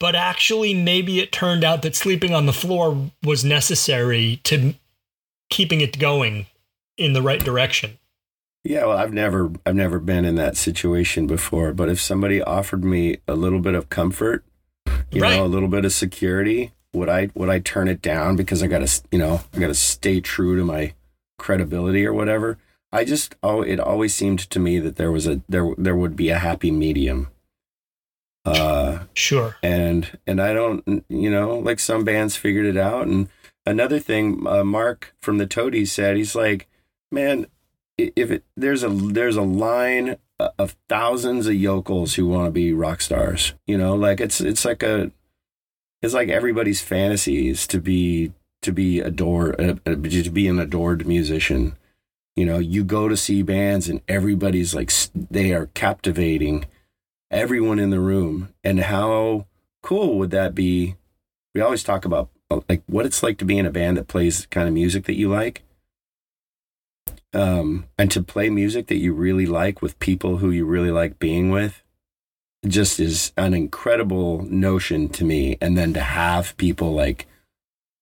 [0.01, 4.75] But actually, maybe it turned out that sleeping on the floor was necessary to
[5.51, 6.47] keeping it going
[6.99, 7.99] in the right direction.
[8.65, 12.85] Yeah, well, I've never I've never been in that situation before, but if somebody offered
[12.85, 14.45] me a little bit of comfort,
[15.11, 15.37] you Right.
[15.37, 18.66] know, a little bit of security, would I would I turn it down because I
[18.66, 20.95] got to, you know, I got to stay true to my
[21.38, 22.59] credibility or whatever?
[22.92, 26.16] I just oh, it always seemed to me that there was a there there would
[26.16, 27.28] be a happy medium.
[28.45, 29.57] Uh Sure.
[29.62, 33.07] and and I don't, you know, like some bands figured it out.
[33.07, 33.28] And
[33.64, 36.68] another thing, uh, Mark from the Toadies said, he's like,
[37.11, 37.47] man,
[37.97, 40.16] if it there's a there's a line
[40.59, 44.64] of thousands of yokels who want to be rock stars, you know, like it's it's
[44.64, 45.11] like a
[46.05, 51.07] it's like everybody's fantasies to be to be adored uh, uh, to be an adored
[51.07, 51.77] musician.
[52.37, 56.67] You know, you go to see bands and everybody's like they are captivating
[57.31, 58.53] everyone in the room.
[58.63, 59.47] And how
[59.83, 60.97] cool would that be?
[61.55, 64.09] We always talk about uh, like what it's like to be in a band that
[64.09, 65.63] plays kind of music that you like.
[67.33, 71.19] Um and to play music that you really like with people who you really like
[71.19, 71.84] being with
[72.67, 77.27] just is an incredible notion to me and then to have people like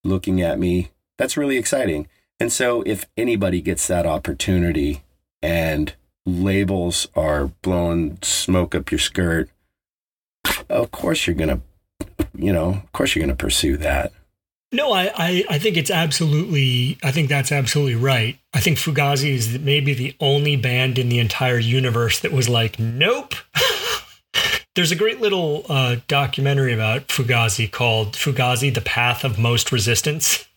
[0.05, 2.07] looking at me that's really exciting
[2.43, 5.05] and so if anybody gets that opportunity
[5.41, 5.95] and
[6.27, 9.49] labels are blowing smoke up your skirt,
[10.69, 11.61] of course you're gonna,
[12.35, 14.13] you know, of course you're gonna pursue that.
[14.73, 18.39] No, I, I, I think it's absolutely, I think that's absolutely right.
[18.55, 22.81] I think Fugazi is maybe the only band in the entire universe that was like,
[22.81, 23.35] nope.
[24.75, 30.49] There's a great little uh, documentary about Fugazi called Fugazi, The Path of Most Resistance.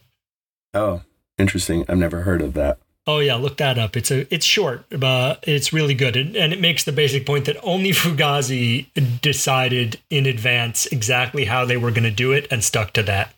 [0.73, 1.01] Oh,
[1.37, 1.85] interesting.
[1.89, 2.77] I've never heard of that.
[3.07, 3.95] Oh yeah, look that up.
[3.95, 7.45] It's a it's short, but it's really good, and, and it makes the basic point
[7.45, 8.87] that only Fugazi
[9.21, 13.35] decided in advance exactly how they were going to do it and stuck to that.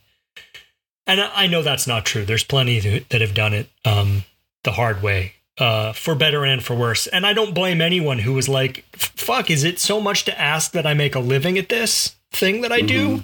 [1.05, 2.23] And I I know that's not true.
[2.23, 4.23] There's plenty that have done it um,
[4.63, 7.07] the hard way, uh, for better and for worse.
[7.07, 10.71] And I don't blame anyone who was like, "Fuck, is it so much to ask
[10.71, 13.23] that I make a living at this thing that I do?"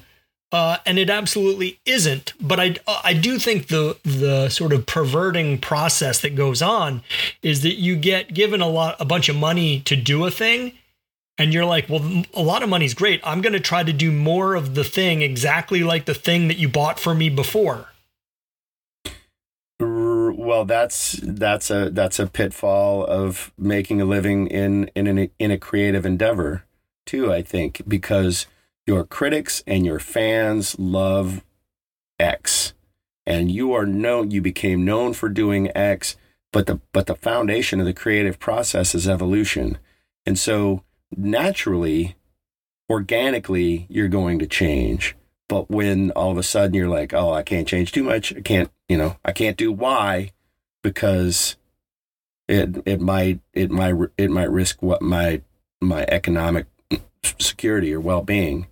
[0.51, 2.33] Uh, and it absolutely isn't.
[2.39, 7.01] But I I do think the the sort of perverting process that goes on
[7.41, 10.73] is that you get given a lot a bunch of money to do a thing,
[11.39, 13.19] and you're like, well, a lot of money's great.
[13.23, 16.57] I'm going to try to do more of the thing exactly like the thing that
[16.57, 17.87] you bought for me before.
[20.53, 25.49] Well, that's that's a that's a pitfall of making a living in in an, in
[25.49, 26.63] a creative endeavor
[27.07, 27.33] too.
[27.33, 28.45] I think because
[28.85, 31.43] your critics and your fans love
[32.19, 32.75] X,
[33.25, 34.29] and you are known.
[34.29, 36.17] You became known for doing X,
[36.51, 39.79] but the but the foundation of the creative process is evolution,
[40.23, 40.83] and so
[41.17, 42.15] naturally,
[42.91, 45.15] organically, you're going to change.
[45.49, 48.35] But when all of a sudden you're like, oh, I can't change too much.
[48.35, 50.29] I can't, you know, I can't do Y
[50.83, 51.57] because
[52.47, 55.41] it it might it might it might risk what my
[55.81, 56.67] my economic
[57.39, 58.67] security or well being,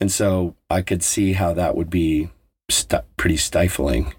[0.00, 2.30] and so I could see how that would be
[2.70, 4.14] stu- pretty stifling.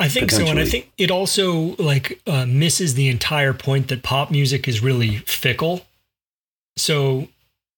[0.00, 4.04] I think so, and I think it also like uh, misses the entire point that
[4.04, 5.84] pop music is really fickle.
[6.76, 7.26] So,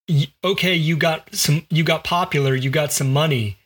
[0.07, 3.57] y- okay, you got some, you got popular, you got some money.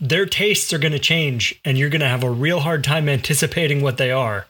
[0.00, 3.08] Their tastes are going to change, and you're going to have a real hard time
[3.08, 4.46] anticipating what they are.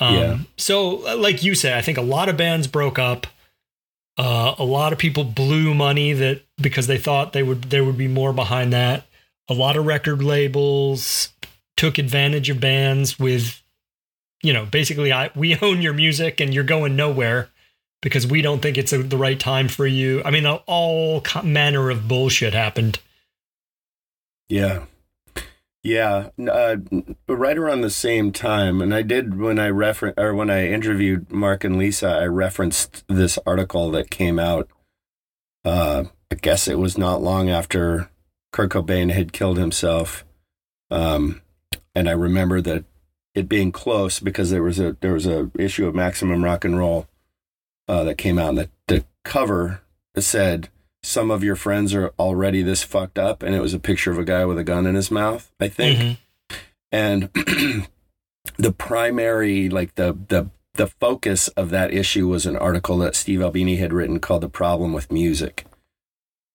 [0.00, 0.38] Um, Yeah.
[0.56, 3.26] So, uh, like you say, I think a lot of bands broke up.
[4.16, 7.98] Uh, a lot of people blew money that because they thought they would there would
[7.98, 9.06] be more behind that.
[9.48, 11.30] A lot of record labels
[11.76, 13.60] took advantage of bands with
[14.42, 17.48] you know basically I we own your music and you're going nowhere
[18.02, 20.22] because we don't think it's a, the right time for you.
[20.24, 23.00] I mean all manner of bullshit happened.
[24.48, 24.84] Yeah.
[25.84, 26.76] Yeah, uh,
[27.28, 31.30] right around the same time, and I did when I refer or when I interviewed
[31.30, 34.66] Mark and Lisa, I referenced this article that came out.
[35.62, 38.08] Uh, I guess it was not long after
[38.50, 40.24] Kurt Cobain had killed himself,
[40.90, 41.42] um,
[41.94, 42.86] and I remember that
[43.34, 46.78] it being close because there was a there was a issue of Maximum Rock and
[46.78, 47.08] Roll
[47.88, 49.82] uh, that came out, and the, the cover
[50.16, 50.70] said
[51.04, 54.18] some of your friends are already this fucked up, and it was a picture of
[54.18, 56.16] a guy with a gun in his mouth, I think, Mhm.
[56.90, 57.30] and
[58.56, 63.40] the primary like the the the focus of that issue was an article that Steve
[63.42, 65.64] Albini had written called "The Problem with Music,"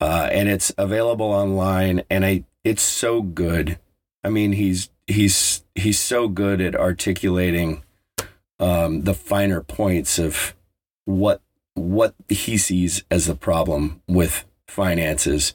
[0.01, 3.79] uh, and it's available online, and I it's so good.
[4.23, 7.83] I mean, he's he's he's so good at articulating
[8.59, 10.53] um, the finer points of
[11.05, 11.41] what
[11.79, 15.53] what he sees as the problem with finances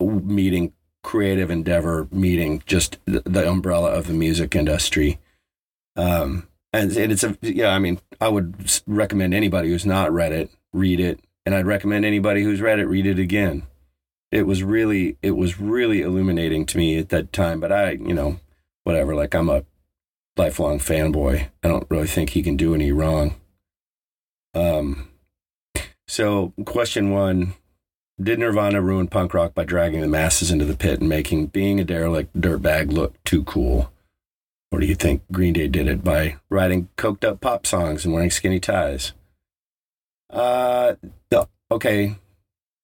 [0.00, 0.72] meeting
[1.02, 5.18] creative endeavor meeting just the, the umbrella of the music industry.
[5.96, 10.32] Um and, and it's a yeah i mean i would recommend anybody who's not read
[10.32, 11.20] it read it.
[11.46, 13.62] And i'd recommend anybody who's read it read it again.
[14.30, 18.14] It was really it was really illuminating to me at that time but i you
[18.14, 18.40] know
[18.84, 19.64] whatever like i'm a
[20.36, 21.48] lifelong fanboy.
[21.62, 23.34] I don't really think he can do any wrong.
[24.54, 25.07] Um
[26.08, 27.54] so question one
[28.20, 31.78] did nirvana ruin punk rock by dragging the masses into the pit and making being
[31.78, 33.92] a derelict dirtbag look too cool?
[34.72, 38.12] Or do you think green day did it by writing coked up pop songs and
[38.12, 39.12] wearing skinny ties?
[40.30, 40.94] Uh
[41.30, 42.16] no, okay.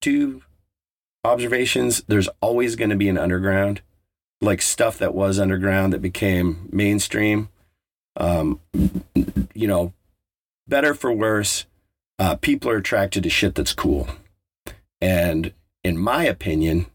[0.01, 0.43] Two
[1.25, 2.05] observations.
[2.07, 3.83] There's always going to be an underground
[4.41, 7.49] like stuff that was underground that became mainstream.
[8.17, 8.61] Um
[9.53, 9.93] you know
[10.69, 11.67] better for worse
[12.19, 14.09] uh people are attracted to shit that's cool.
[15.01, 15.53] And
[15.83, 16.87] in my opinion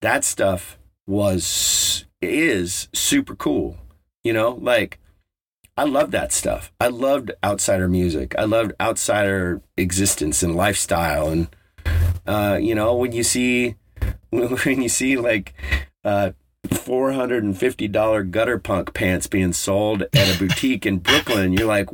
[0.00, 3.78] that stuff was is super cool
[4.24, 4.58] you know?
[4.60, 4.98] Like
[5.76, 6.72] i love that stuff.
[6.80, 8.34] I loved outsider music.
[8.38, 11.28] I loved outsider existence and lifestyle.
[11.28, 11.48] And
[12.26, 13.76] uh you know when you see
[14.30, 15.54] when you see like
[16.04, 16.30] uh
[16.68, 21.52] $450 gutter punk pants being sold at a boutique in Brooklyn.
[21.52, 21.90] You're like,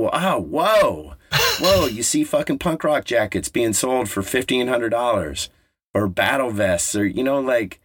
[0.00, 1.14] wow, whoa,
[1.58, 1.86] whoa.
[1.86, 5.48] You see fucking punk rock jackets being sold for $1,500
[5.94, 7.80] or battle vests or, you know, like,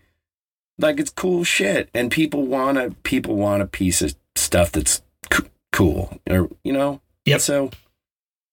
[0.77, 1.89] like it's cool shit.
[1.93, 5.01] And people want a, people want a piece of stuff that's
[5.31, 7.01] c- cool or, you know?
[7.25, 7.41] Yep.
[7.41, 7.69] So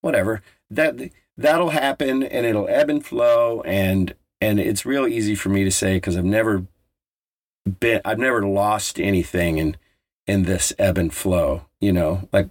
[0.01, 3.63] whatever that, that'll happen and it'll ebb and flow.
[3.63, 6.67] And, and it's real easy for me to say, cause I've never
[7.65, 9.77] been I've never lost anything in
[10.27, 11.67] in this ebb and flow.
[11.81, 12.49] You know, like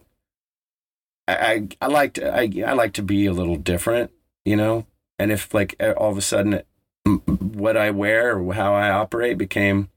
[1.35, 4.11] I I, like to I, I like to be a little different.
[4.45, 4.87] You know,
[5.19, 6.61] and if like all of a sudden
[7.05, 9.89] what I wear or how I operate became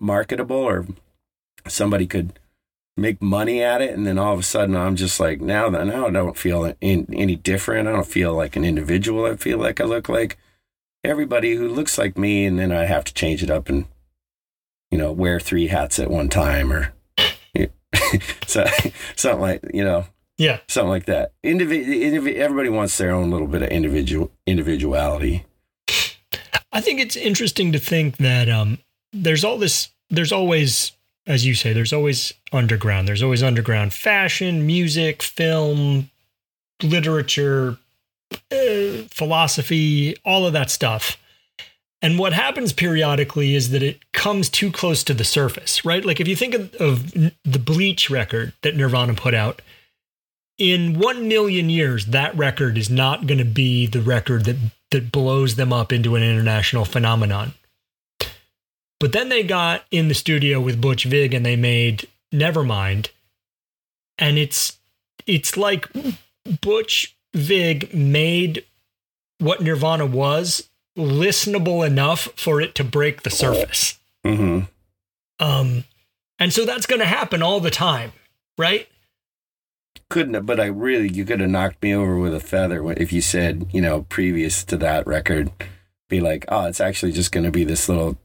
[0.00, 0.86] marketable or
[1.66, 2.38] somebody could
[2.96, 5.86] make money at it and then all of a sudden I'm just like now that
[5.86, 7.88] now I don't feel in, any different.
[7.88, 9.26] I don't feel like an individual.
[9.26, 10.38] I feel like I look like
[11.02, 13.86] everybody who looks like me and then I have to change it up and
[14.94, 16.92] you know, wear three hats at one time or
[18.46, 18.64] so,
[19.16, 20.06] something like, you know,
[20.36, 20.58] Yeah.
[20.68, 21.32] something like that.
[21.44, 25.44] Indivi- indivi- everybody wants their own little bit of individual individuality.
[26.72, 28.78] I think it's interesting to think that um,
[29.12, 30.90] there's all this, there's always,
[31.26, 33.06] as you say, there's always underground.
[33.06, 36.10] There's always underground fashion, music, film,
[36.82, 37.78] literature,
[38.50, 41.16] uh, philosophy, all of that stuff.
[42.02, 46.04] And what happens periodically is that it comes too close to the surface, right?
[46.04, 49.62] Like if you think of, of the Bleach record that Nirvana put out,
[50.58, 54.56] in one million years, that record is not going to be the record that
[54.90, 57.54] that blows them up into an international phenomenon.
[59.00, 63.08] But then they got in the studio with Butch Vig and they made Nevermind,
[64.18, 64.78] and it's
[65.26, 65.88] it's like
[66.60, 68.64] Butch Vig made
[69.38, 73.98] what Nirvana was listenable enough for it to break the surface.
[74.24, 74.60] Mm-hmm.
[75.44, 75.84] Um,
[76.38, 78.12] and so that's going to happen all the time,
[78.56, 78.88] right?
[80.08, 83.12] Couldn't have, but I really, you could have knocked me over with a feather if
[83.12, 85.50] you said, you know, previous to that record,
[86.08, 88.16] be like, oh, it's actually just going to be this little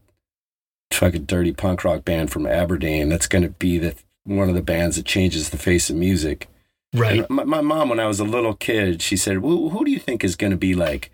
[0.92, 3.94] fucking dirty punk rock band from Aberdeen that's going to be the
[4.24, 6.48] one of the bands that changes the face of music.
[6.94, 7.28] Right.
[7.30, 9.98] My, my mom, when I was a little kid, she said, well, "Who do you
[9.98, 11.10] think is going to be like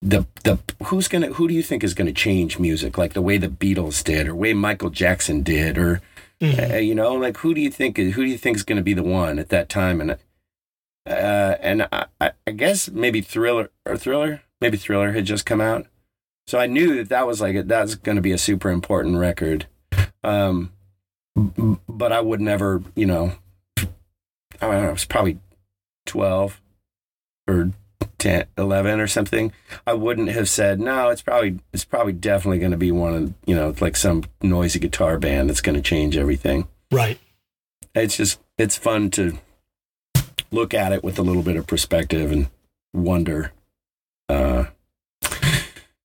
[0.00, 3.12] the the who's going to who do you think is going to change music like
[3.12, 6.00] the way the Beatles did, or way Michael Jackson did, or
[6.42, 6.74] Mhm.
[6.74, 8.82] uh, you know, like who do you think who do you think is going to
[8.82, 13.70] be the one at that time?" And uh, and I, I I guess maybe Thriller
[13.86, 15.86] or Thriller, maybe Thriller had just come out,
[16.48, 19.66] so I knew that that was like that's going to be a super important record.
[20.24, 20.72] Um,
[21.88, 23.32] but I would never, you know,
[23.78, 23.86] I
[24.60, 25.38] don't know, it was probably
[26.06, 26.60] 12
[27.48, 27.70] or
[28.22, 29.52] 10, 11 or something.
[29.84, 33.34] I wouldn't have said, no, it's probably, it's probably definitely going to be one of,
[33.46, 36.68] you know, like some noisy guitar band that's going to change everything.
[36.92, 37.18] Right.
[37.94, 39.38] it's just it's fun to
[40.50, 42.48] look at it with a little bit of perspective and
[42.92, 43.52] wonder.
[44.28, 44.66] Uh,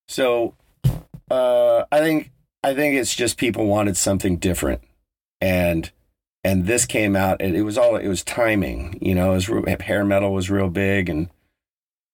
[0.07, 0.55] so
[1.30, 2.32] uh, I think
[2.63, 4.82] I think it's just people wanted something different,
[5.39, 5.91] and
[6.43, 7.41] and this came out.
[7.41, 8.97] And it was all it was timing.
[9.01, 9.51] You know, was
[9.82, 11.30] hair metal was real big and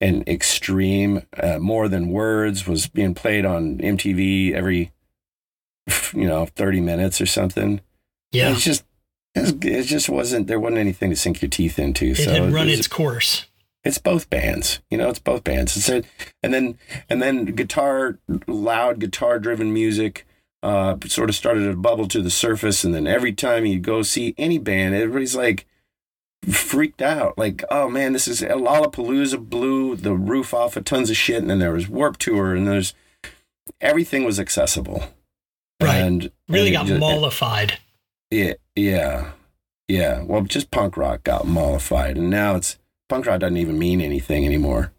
[0.03, 1.23] and extreme.
[1.35, 4.91] Uh, More than words was being played on MTV every
[6.13, 7.81] you know thirty minutes or something.
[8.31, 8.51] Yeah.
[8.51, 8.83] It's just
[9.35, 12.07] it just wasn't there wasn't anything to sink your teeth into.
[12.11, 13.45] It so had run was- its course.
[13.83, 16.03] it's both bands you know it's both bands it's a,
[16.41, 16.77] and then
[17.09, 20.25] and then guitar loud guitar driven music
[20.61, 24.01] uh sort of started to bubble to the surface and then every time you go
[24.01, 25.65] see any band everybody's like
[26.51, 31.15] freaked out like oh man this is lollapalooza blew the roof off of tons of
[31.15, 32.93] shit and then there was warp tour and there's
[33.81, 35.03] everything was accessible
[35.81, 35.95] Right.
[35.95, 37.77] and Really and got it mollified.
[38.31, 39.31] yeah, yeah,
[39.89, 40.21] yeah.
[40.23, 42.77] Well, just punk rock got mollified, and now it's
[43.09, 44.93] punk rock doesn't even mean anything anymore.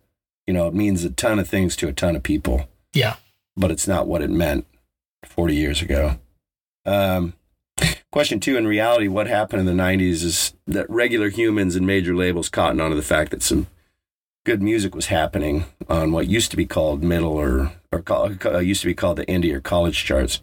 [0.46, 3.16] You know, it means a ton of things to a ton of people, Yeah.
[3.56, 4.66] but it's not what it meant
[5.24, 6.18] 40 years ago.
[6.84, 7.32] Um,
[8.14, 12.14] question two: In reality, what happened in the 90s is that regular humans and major
[12.14, 13.66] labels cottoned onto the fact that some
[14.44, 18.58] good music was happening on what used to be called middle or or call, uh,
[18.58, 20.40] used to be called the indie or college charts.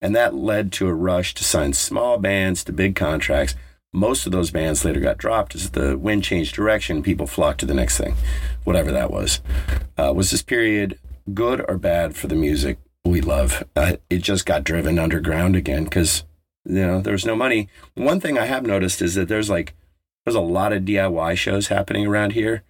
[0.00, 3.54] And that led to a rush to sign small bands to big contracts.
[3.92, 7.04] Most of those bands later got dropped as the wind changed direction.
[7.04, 8.16] People flocked to the next thing,
[8.64, 9.40] whatever that was.
[9.96, 10.98] Uh, was this period
[11.32, 13.62] good or bad for the music we love?
[13.76, 16.24] Uh, it just got driven underground again because
[16.64, 17.68] you know there was no money.
[17.94, 19.74] One thing I have noticed is that there's like
[20.24, 22.62] there's a lot of DIY shows happening around here,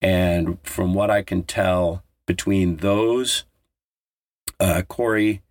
[0.00, 3.44] and from what I can tell, between those,
[4.60, 5.42] uh, Corey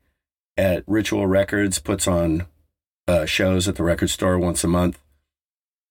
[0.58, 2.46] at Ritual Records puts on
[3.08, 5.00] uh, shows at the record store once a month.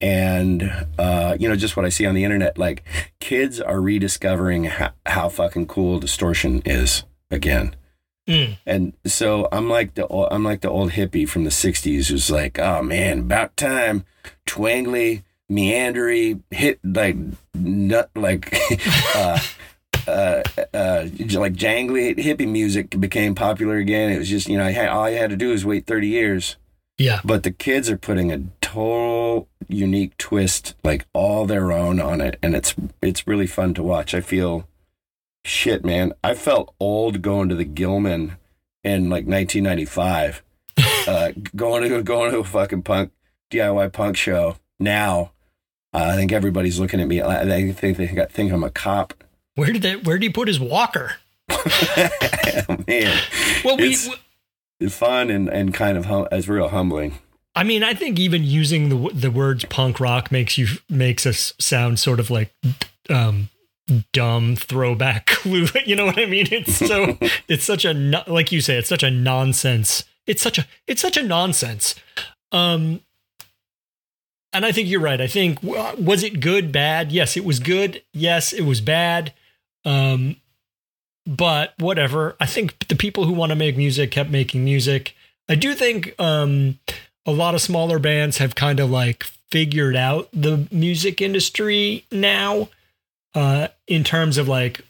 [0.00, 2.82] And, uh, you know, just what I see on the internet, like
[3.20, 7.76] kids are rediscovering how, how fucking cool distortion is again.
[8.28, 8.56] Mm.
[8.64, 12.58] And so I'm like the I'm like the old hippie from the '60s who's like,
[12.58, 14.04] oh man, about time,
[14.46, 17.16] twangly, meandery, hit like
[17.54, 18.56] nut like
[19.14, 19.38] uh,
[20.06, 24.10] uh, uh, like jangly hippie music became popular again.
[24.10, 26.08] It was just you know I had, all you had to do was wait 30
[26.08, 26.56] years.
[26.96, 27.20] Yeah.
[27.24, 32.38] But the kids are putting a total unique twist, like all their own on it,
[32.42, 34.14] and it's it's really fun to watch.
[34.14, 34.66] I feel
[35.44, 36.12] shit, man.
[36.22, 38.36] I felt old going to the Gilman
[38.82, 40.42] in like 1995,
[41.08, 43.12] uh, going to going to a fucking punk
[43.50, 44.56] DIY punk show.
[44.80, 45.32] Now,
[45.92, 47.20] uh, I think everybody's looking at me.
[47.20, 49.14] I they think they got- think I'm a cop.
[49.54, 50.04] Where did that?
[50.04, 51.16] Where did he put his walker?
[52.88, 53.22] man,
[53.64, 53.90] Well, we.
[53.92, 54.08] It's-
[54.88, 57.18] fun and and kind of hum- it's real humbling.
[57.54, 61.54] I mean, I think even using the the words punk rock makes you makes us
[61.58, 62.52] sound sort of like
[63.08, 63.48] um
[64.12, 65.66] dumb throwback clue.
[65.84, 66.48] You know what I mean?
[66.50, 67.18] It's so
[67.48, 67.92] it's such a
[68.26, 70.04] like you say, it's such a nonsense.
[70.26, 71.94] It's such a it's such a nonsense.
[72.52, 73.00] Um
[74.52, 75.20] and I think you're right.
[75.20, 77.10] I think w- was it good, bad?
[77.10, 78.02] Yes, it was good.
[78.12, 79.32] Yes, it was bad.
[79.84, 80.36] Um
[81.26, 82.36] but whatever.
[82.38, 85.14] I think the people who want to make music kept making music.
[85.48, 86.78] I do think um
[87.26, 92.68] a lot of smaller bands have kind of like figured out the music industry now
[93.34, 94.80] uh in terms of like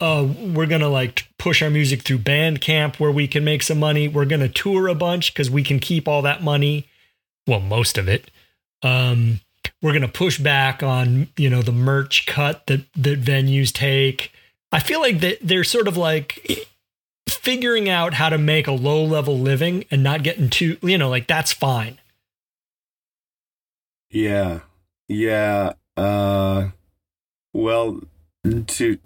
[0.00, 4.08] uh we're gonna like push our music through bandcamp where we can make some money
[4.08, 6.86] we're gonna tour a bunch because we can keep all that money
[7.46, 8.30] well most of it
[8.82, 9.40] um
[9.82, 14.32] we're gonna push back on you know the merch cut that that venues take
[14.72, 16.66] i feel like that they're sort of like
[17.28, 21.08] figuring out how to make a low level living and not getting too you know
[21.08, 21.98] like that's fine
[24.10, 24.60] Yeah.
[25.08, 25.74] Yeah.
[25.96, 26.70] Uh
[27.52, 28.00] well
[28.66, 28.98] to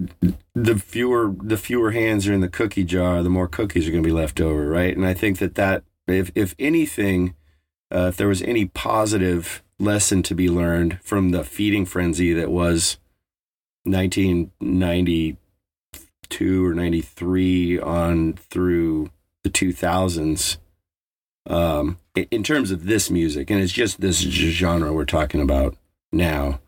[0.55, 4.03] the fewer the fewer hands are in the cookie jar, the more cookies are going
[4.03, 4.97] to be left over, right?
[4.97, 7.35] And I think that that if if anything
[7.93, 12.51] uh, if there was any positive lesson to be learned from the feeding frenzy that
[12.51, 12.99] was
[13.85, 19.11] 1992 or 93 on through
[19.43, 20.57] the 2000s
[21.47, 25.77] um, in terms of this music, and it's just this genre we're talking about
[26.13, 26.61] now.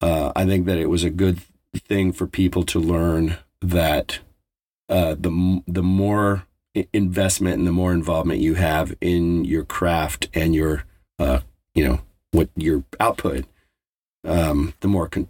[0.00, 1.40] Uh, I think that it was a good
[1.76, 4.20] thing for people to learn that
[4.88, 6.46] uh, the the more
[6.92, 10.84] investment and the more involvement you have in your craft and your
[11.18, 11.40] uh,
[11.74, 12.00] you know
[12.32, 13.44] what your output,
[14.24, 15.28] um, the more con-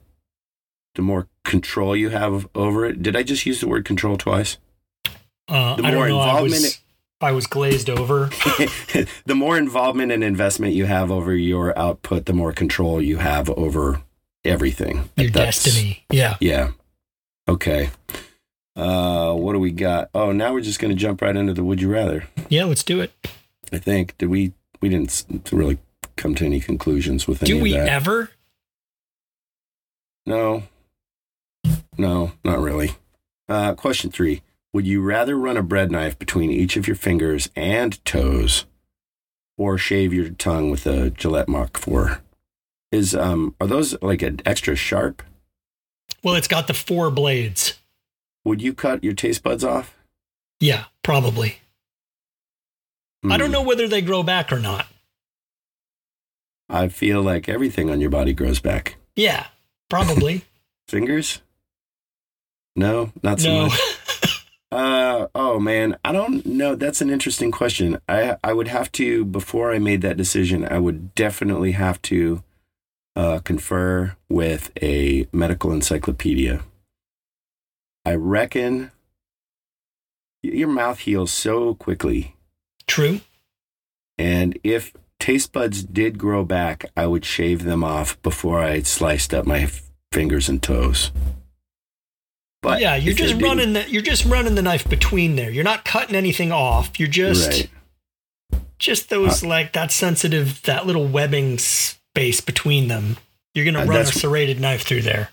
[0.94, 3.02] the more control you have over it.
[3.02, 4.58] Did I just use the word control twice?
[5.48, 6.80] uh The i more don't know i involvement was
[7.22, 8.26] I was glazed over.
[9.26, 13.50] the more involvement and investment you have over your output, the more control you have
[13.50, 14.00] over
[14.44, 15.08] everything.
[15.16, 16.04] Your That's- destiny.
[16.10, 16.36] Yeah.
[16.40, 16.70] Yeah.
[17.48, 17.90] Okay.
[18.76, 20.08] Uh, what do we got?
[20.14, 22.24] Oh, now we're just going to jump right into the would you rather.
[22.48, 23.12] Yeah, let's do it.
[23.72, 24.16] I think.
[24.18, 24.52] Did we?
[24.80, 25.78] We didn't really
[26.16, 28.30] come to any conclusions with any Do we ever?
[30.26, 30.62] No.
[31.98, 32.92] No, not really.
[33.48, 34.42] Uh, question three.
[34.72, 38.64] Would you rather run a bread knife between each of your fingers and toes
[39.58, 42.20] or shave your tongue with a Gillette Mach 4?
[42.92, 45.22] Is um are those like an extra sharp?
[46.22, 47.74] Well, it's got the four blades.
[48.44, 49.96] Would you cut your taste buds off?
[50.58, 51.58] Yeah, probably.
[53.28, 53.52] I don't Hmm.
[53.52, 54.86] know whether they grow back or not.
[56.68, 58.96] I feel like everything on your body grows back.
[59.16, 59.46] Yeah,
[59.88, 60.44] probably.
[60.88, 61.40] Fingers?
[62.76, 63.66] No, not so no.
[63.68, 63.80] much.
[64.72, 66.76] Uh oh man, I don't know.
[66.76, 67.98] That's an interesting question.
[68.08, 70.64] I I would have to before I made that decision.
[70.64, 72.44] I would definitely have to
[73.20, 76.62] uh, confer with a medical encyclopedia.
[78.06, 78.92] I reckon
[80.42, 82.34] your mouth heals so quickly,
[82.86, 83.20] True.
[84.16, 89.34] and if taste buds did grow back, I would shave them off before I sliced
[89.34, 91.10] up my f- fingers and toes.
[92.62, 95.50] But yeah, you're just running the you're just running the knife between there.
[95.50, 96.98] You're not cutting anything off.
[96.98, 97.70] You're just Right.
[98.78, 101.58] just those like that sensitive that little webbing
[102.14, 103.16] space between them.
[103.54, 105.30] You're gonna Uh, run a serrated knife through there.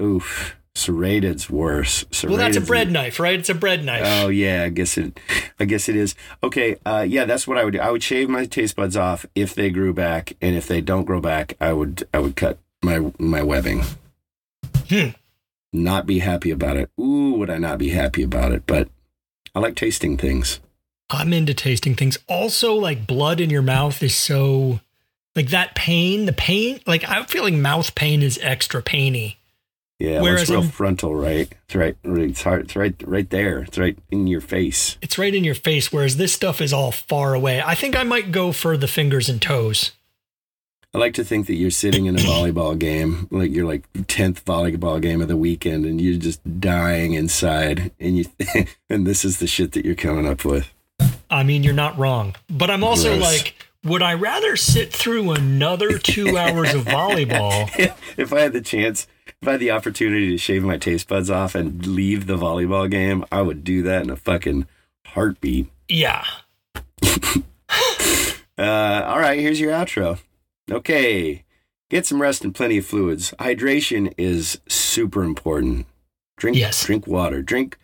[0.00, 2.04] Oof, serrated's worse.
[2.24, 3.38] well, that's a Serrated's- bread knife, right?
[3.38, 4.02] It's a bread knife.
[4.04, 5.18] Oh yeah, I guess it.
[5.60, 6.14] I guess it is.
[6.42, 7.80] Okay, uh, yeah, that's what I would do.
[7.80, 11.04] I would shave my taste buds off if they grew back, and if they don't
[11.04, 13.84] grow back, I would I would cut my my webbing.
[14.88, 15.08] Hmm.
[15.72, 16.90] Not be happy about it.
[17.00, 18.64] Ooh, would I not be happy about it?
[18.66, 18.88] But
[19.54, 20.60] I like tasting things.
[21.10, 22.18] I'm into tasting things.
[22.28, 24.80] Also, like blood in your mouth is so
[25.36, 26.26] like that pain.
[26.26, 29.38] The pain, like I'm feeling mouth pain is extra painy.
[29.98, 31.52] Yeah, well, Whereas it's real I'm- frontal, right?
[31.66, 31.96] It's right.
[32.02, 32.62] It's hard.
[32.62, 32.94] It's right.
[33.06, 33.60] Right there.
[33.60, 34.96] It's right in your face.
[35.00, 37.62] It's right in your face, whereas this stuff is all far away.
[37.64, 39.92] I think I might go for the fingers and toes.
[40.94, 44.44] I like to think that you're sitting in a volleyball game, like you're like tenth
[44.44, 48.24] volleyball game of the weekend, and you're just dying inside, and you,
[48.90, 50.68] and this is the shit that you're coming up with.
[51.30, 52.34] I mean, you're not wrong.
[52.50, 53.22] But I'm also Gross.
[53.22, 53.54] like,
[53.84, 57.68] would I rather sit through another two hours of volleyball?
[58.16, 59.06] if I had the chance,
[59.40, 62.90] if I had the opportunity to shave my taste buds off and leave the volleyball
[62.90, 64.66] game, I would do that in a fucking
[65.06, 65.68] heartbeat.
[65.88, 66.24] Yeah.
[68.58, 70.18] Uh, all right, here's your outro.
[70.70, 71.42] Okay,
[71.90, 73.32] get some rest and plenty of fluids.
[73.40, 75.86] Hydration is super important.
[76.36, 76.84] Drink, Yes.
[76.84, 77.42] drink water.
[77.42, 77.78] Drink.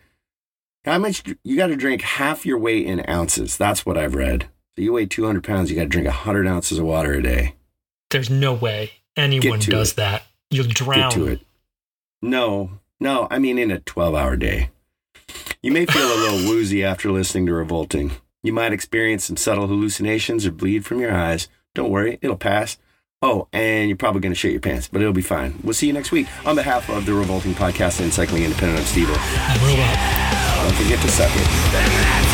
[0.85, 1.23] How much?
[1.43, 3.57] You got to drink half your weight in ounces.
[3.57, 4.47] That's what I've read.
[4.79, 7.55] You weigh 200 pounds, you got to drink 100 ounces of water a day.
[8.09, 9.95] There's no way anyone does it.
[9.97, 10.23] that.
[10.49, 11.09] You'll drown.
[11.09, 11.41] Get to it.
[12.21, 14.69] No, no, I mean in a 12 hour day.
[15.61, 18.11] You may feel a little woozy after listening to Revolting.
[18.41, 21.49] You might experience some subtle hallucinations or bleed from your eyes.
[21.75, 22.77] Don't worry, it'll pass.
[23.21, 25.59] Oh, and you're probably going to shit your pants, but it'll be fine.
[25.61, 26.27] We'll see you next week.
[26.47, 30.63] On behalf of the Revolting Podcast and Cycling Independent of Steve, I'm a robot.
[30.63, 31.47] don't forget to suck it.
[31.73, 32.28] That's a man.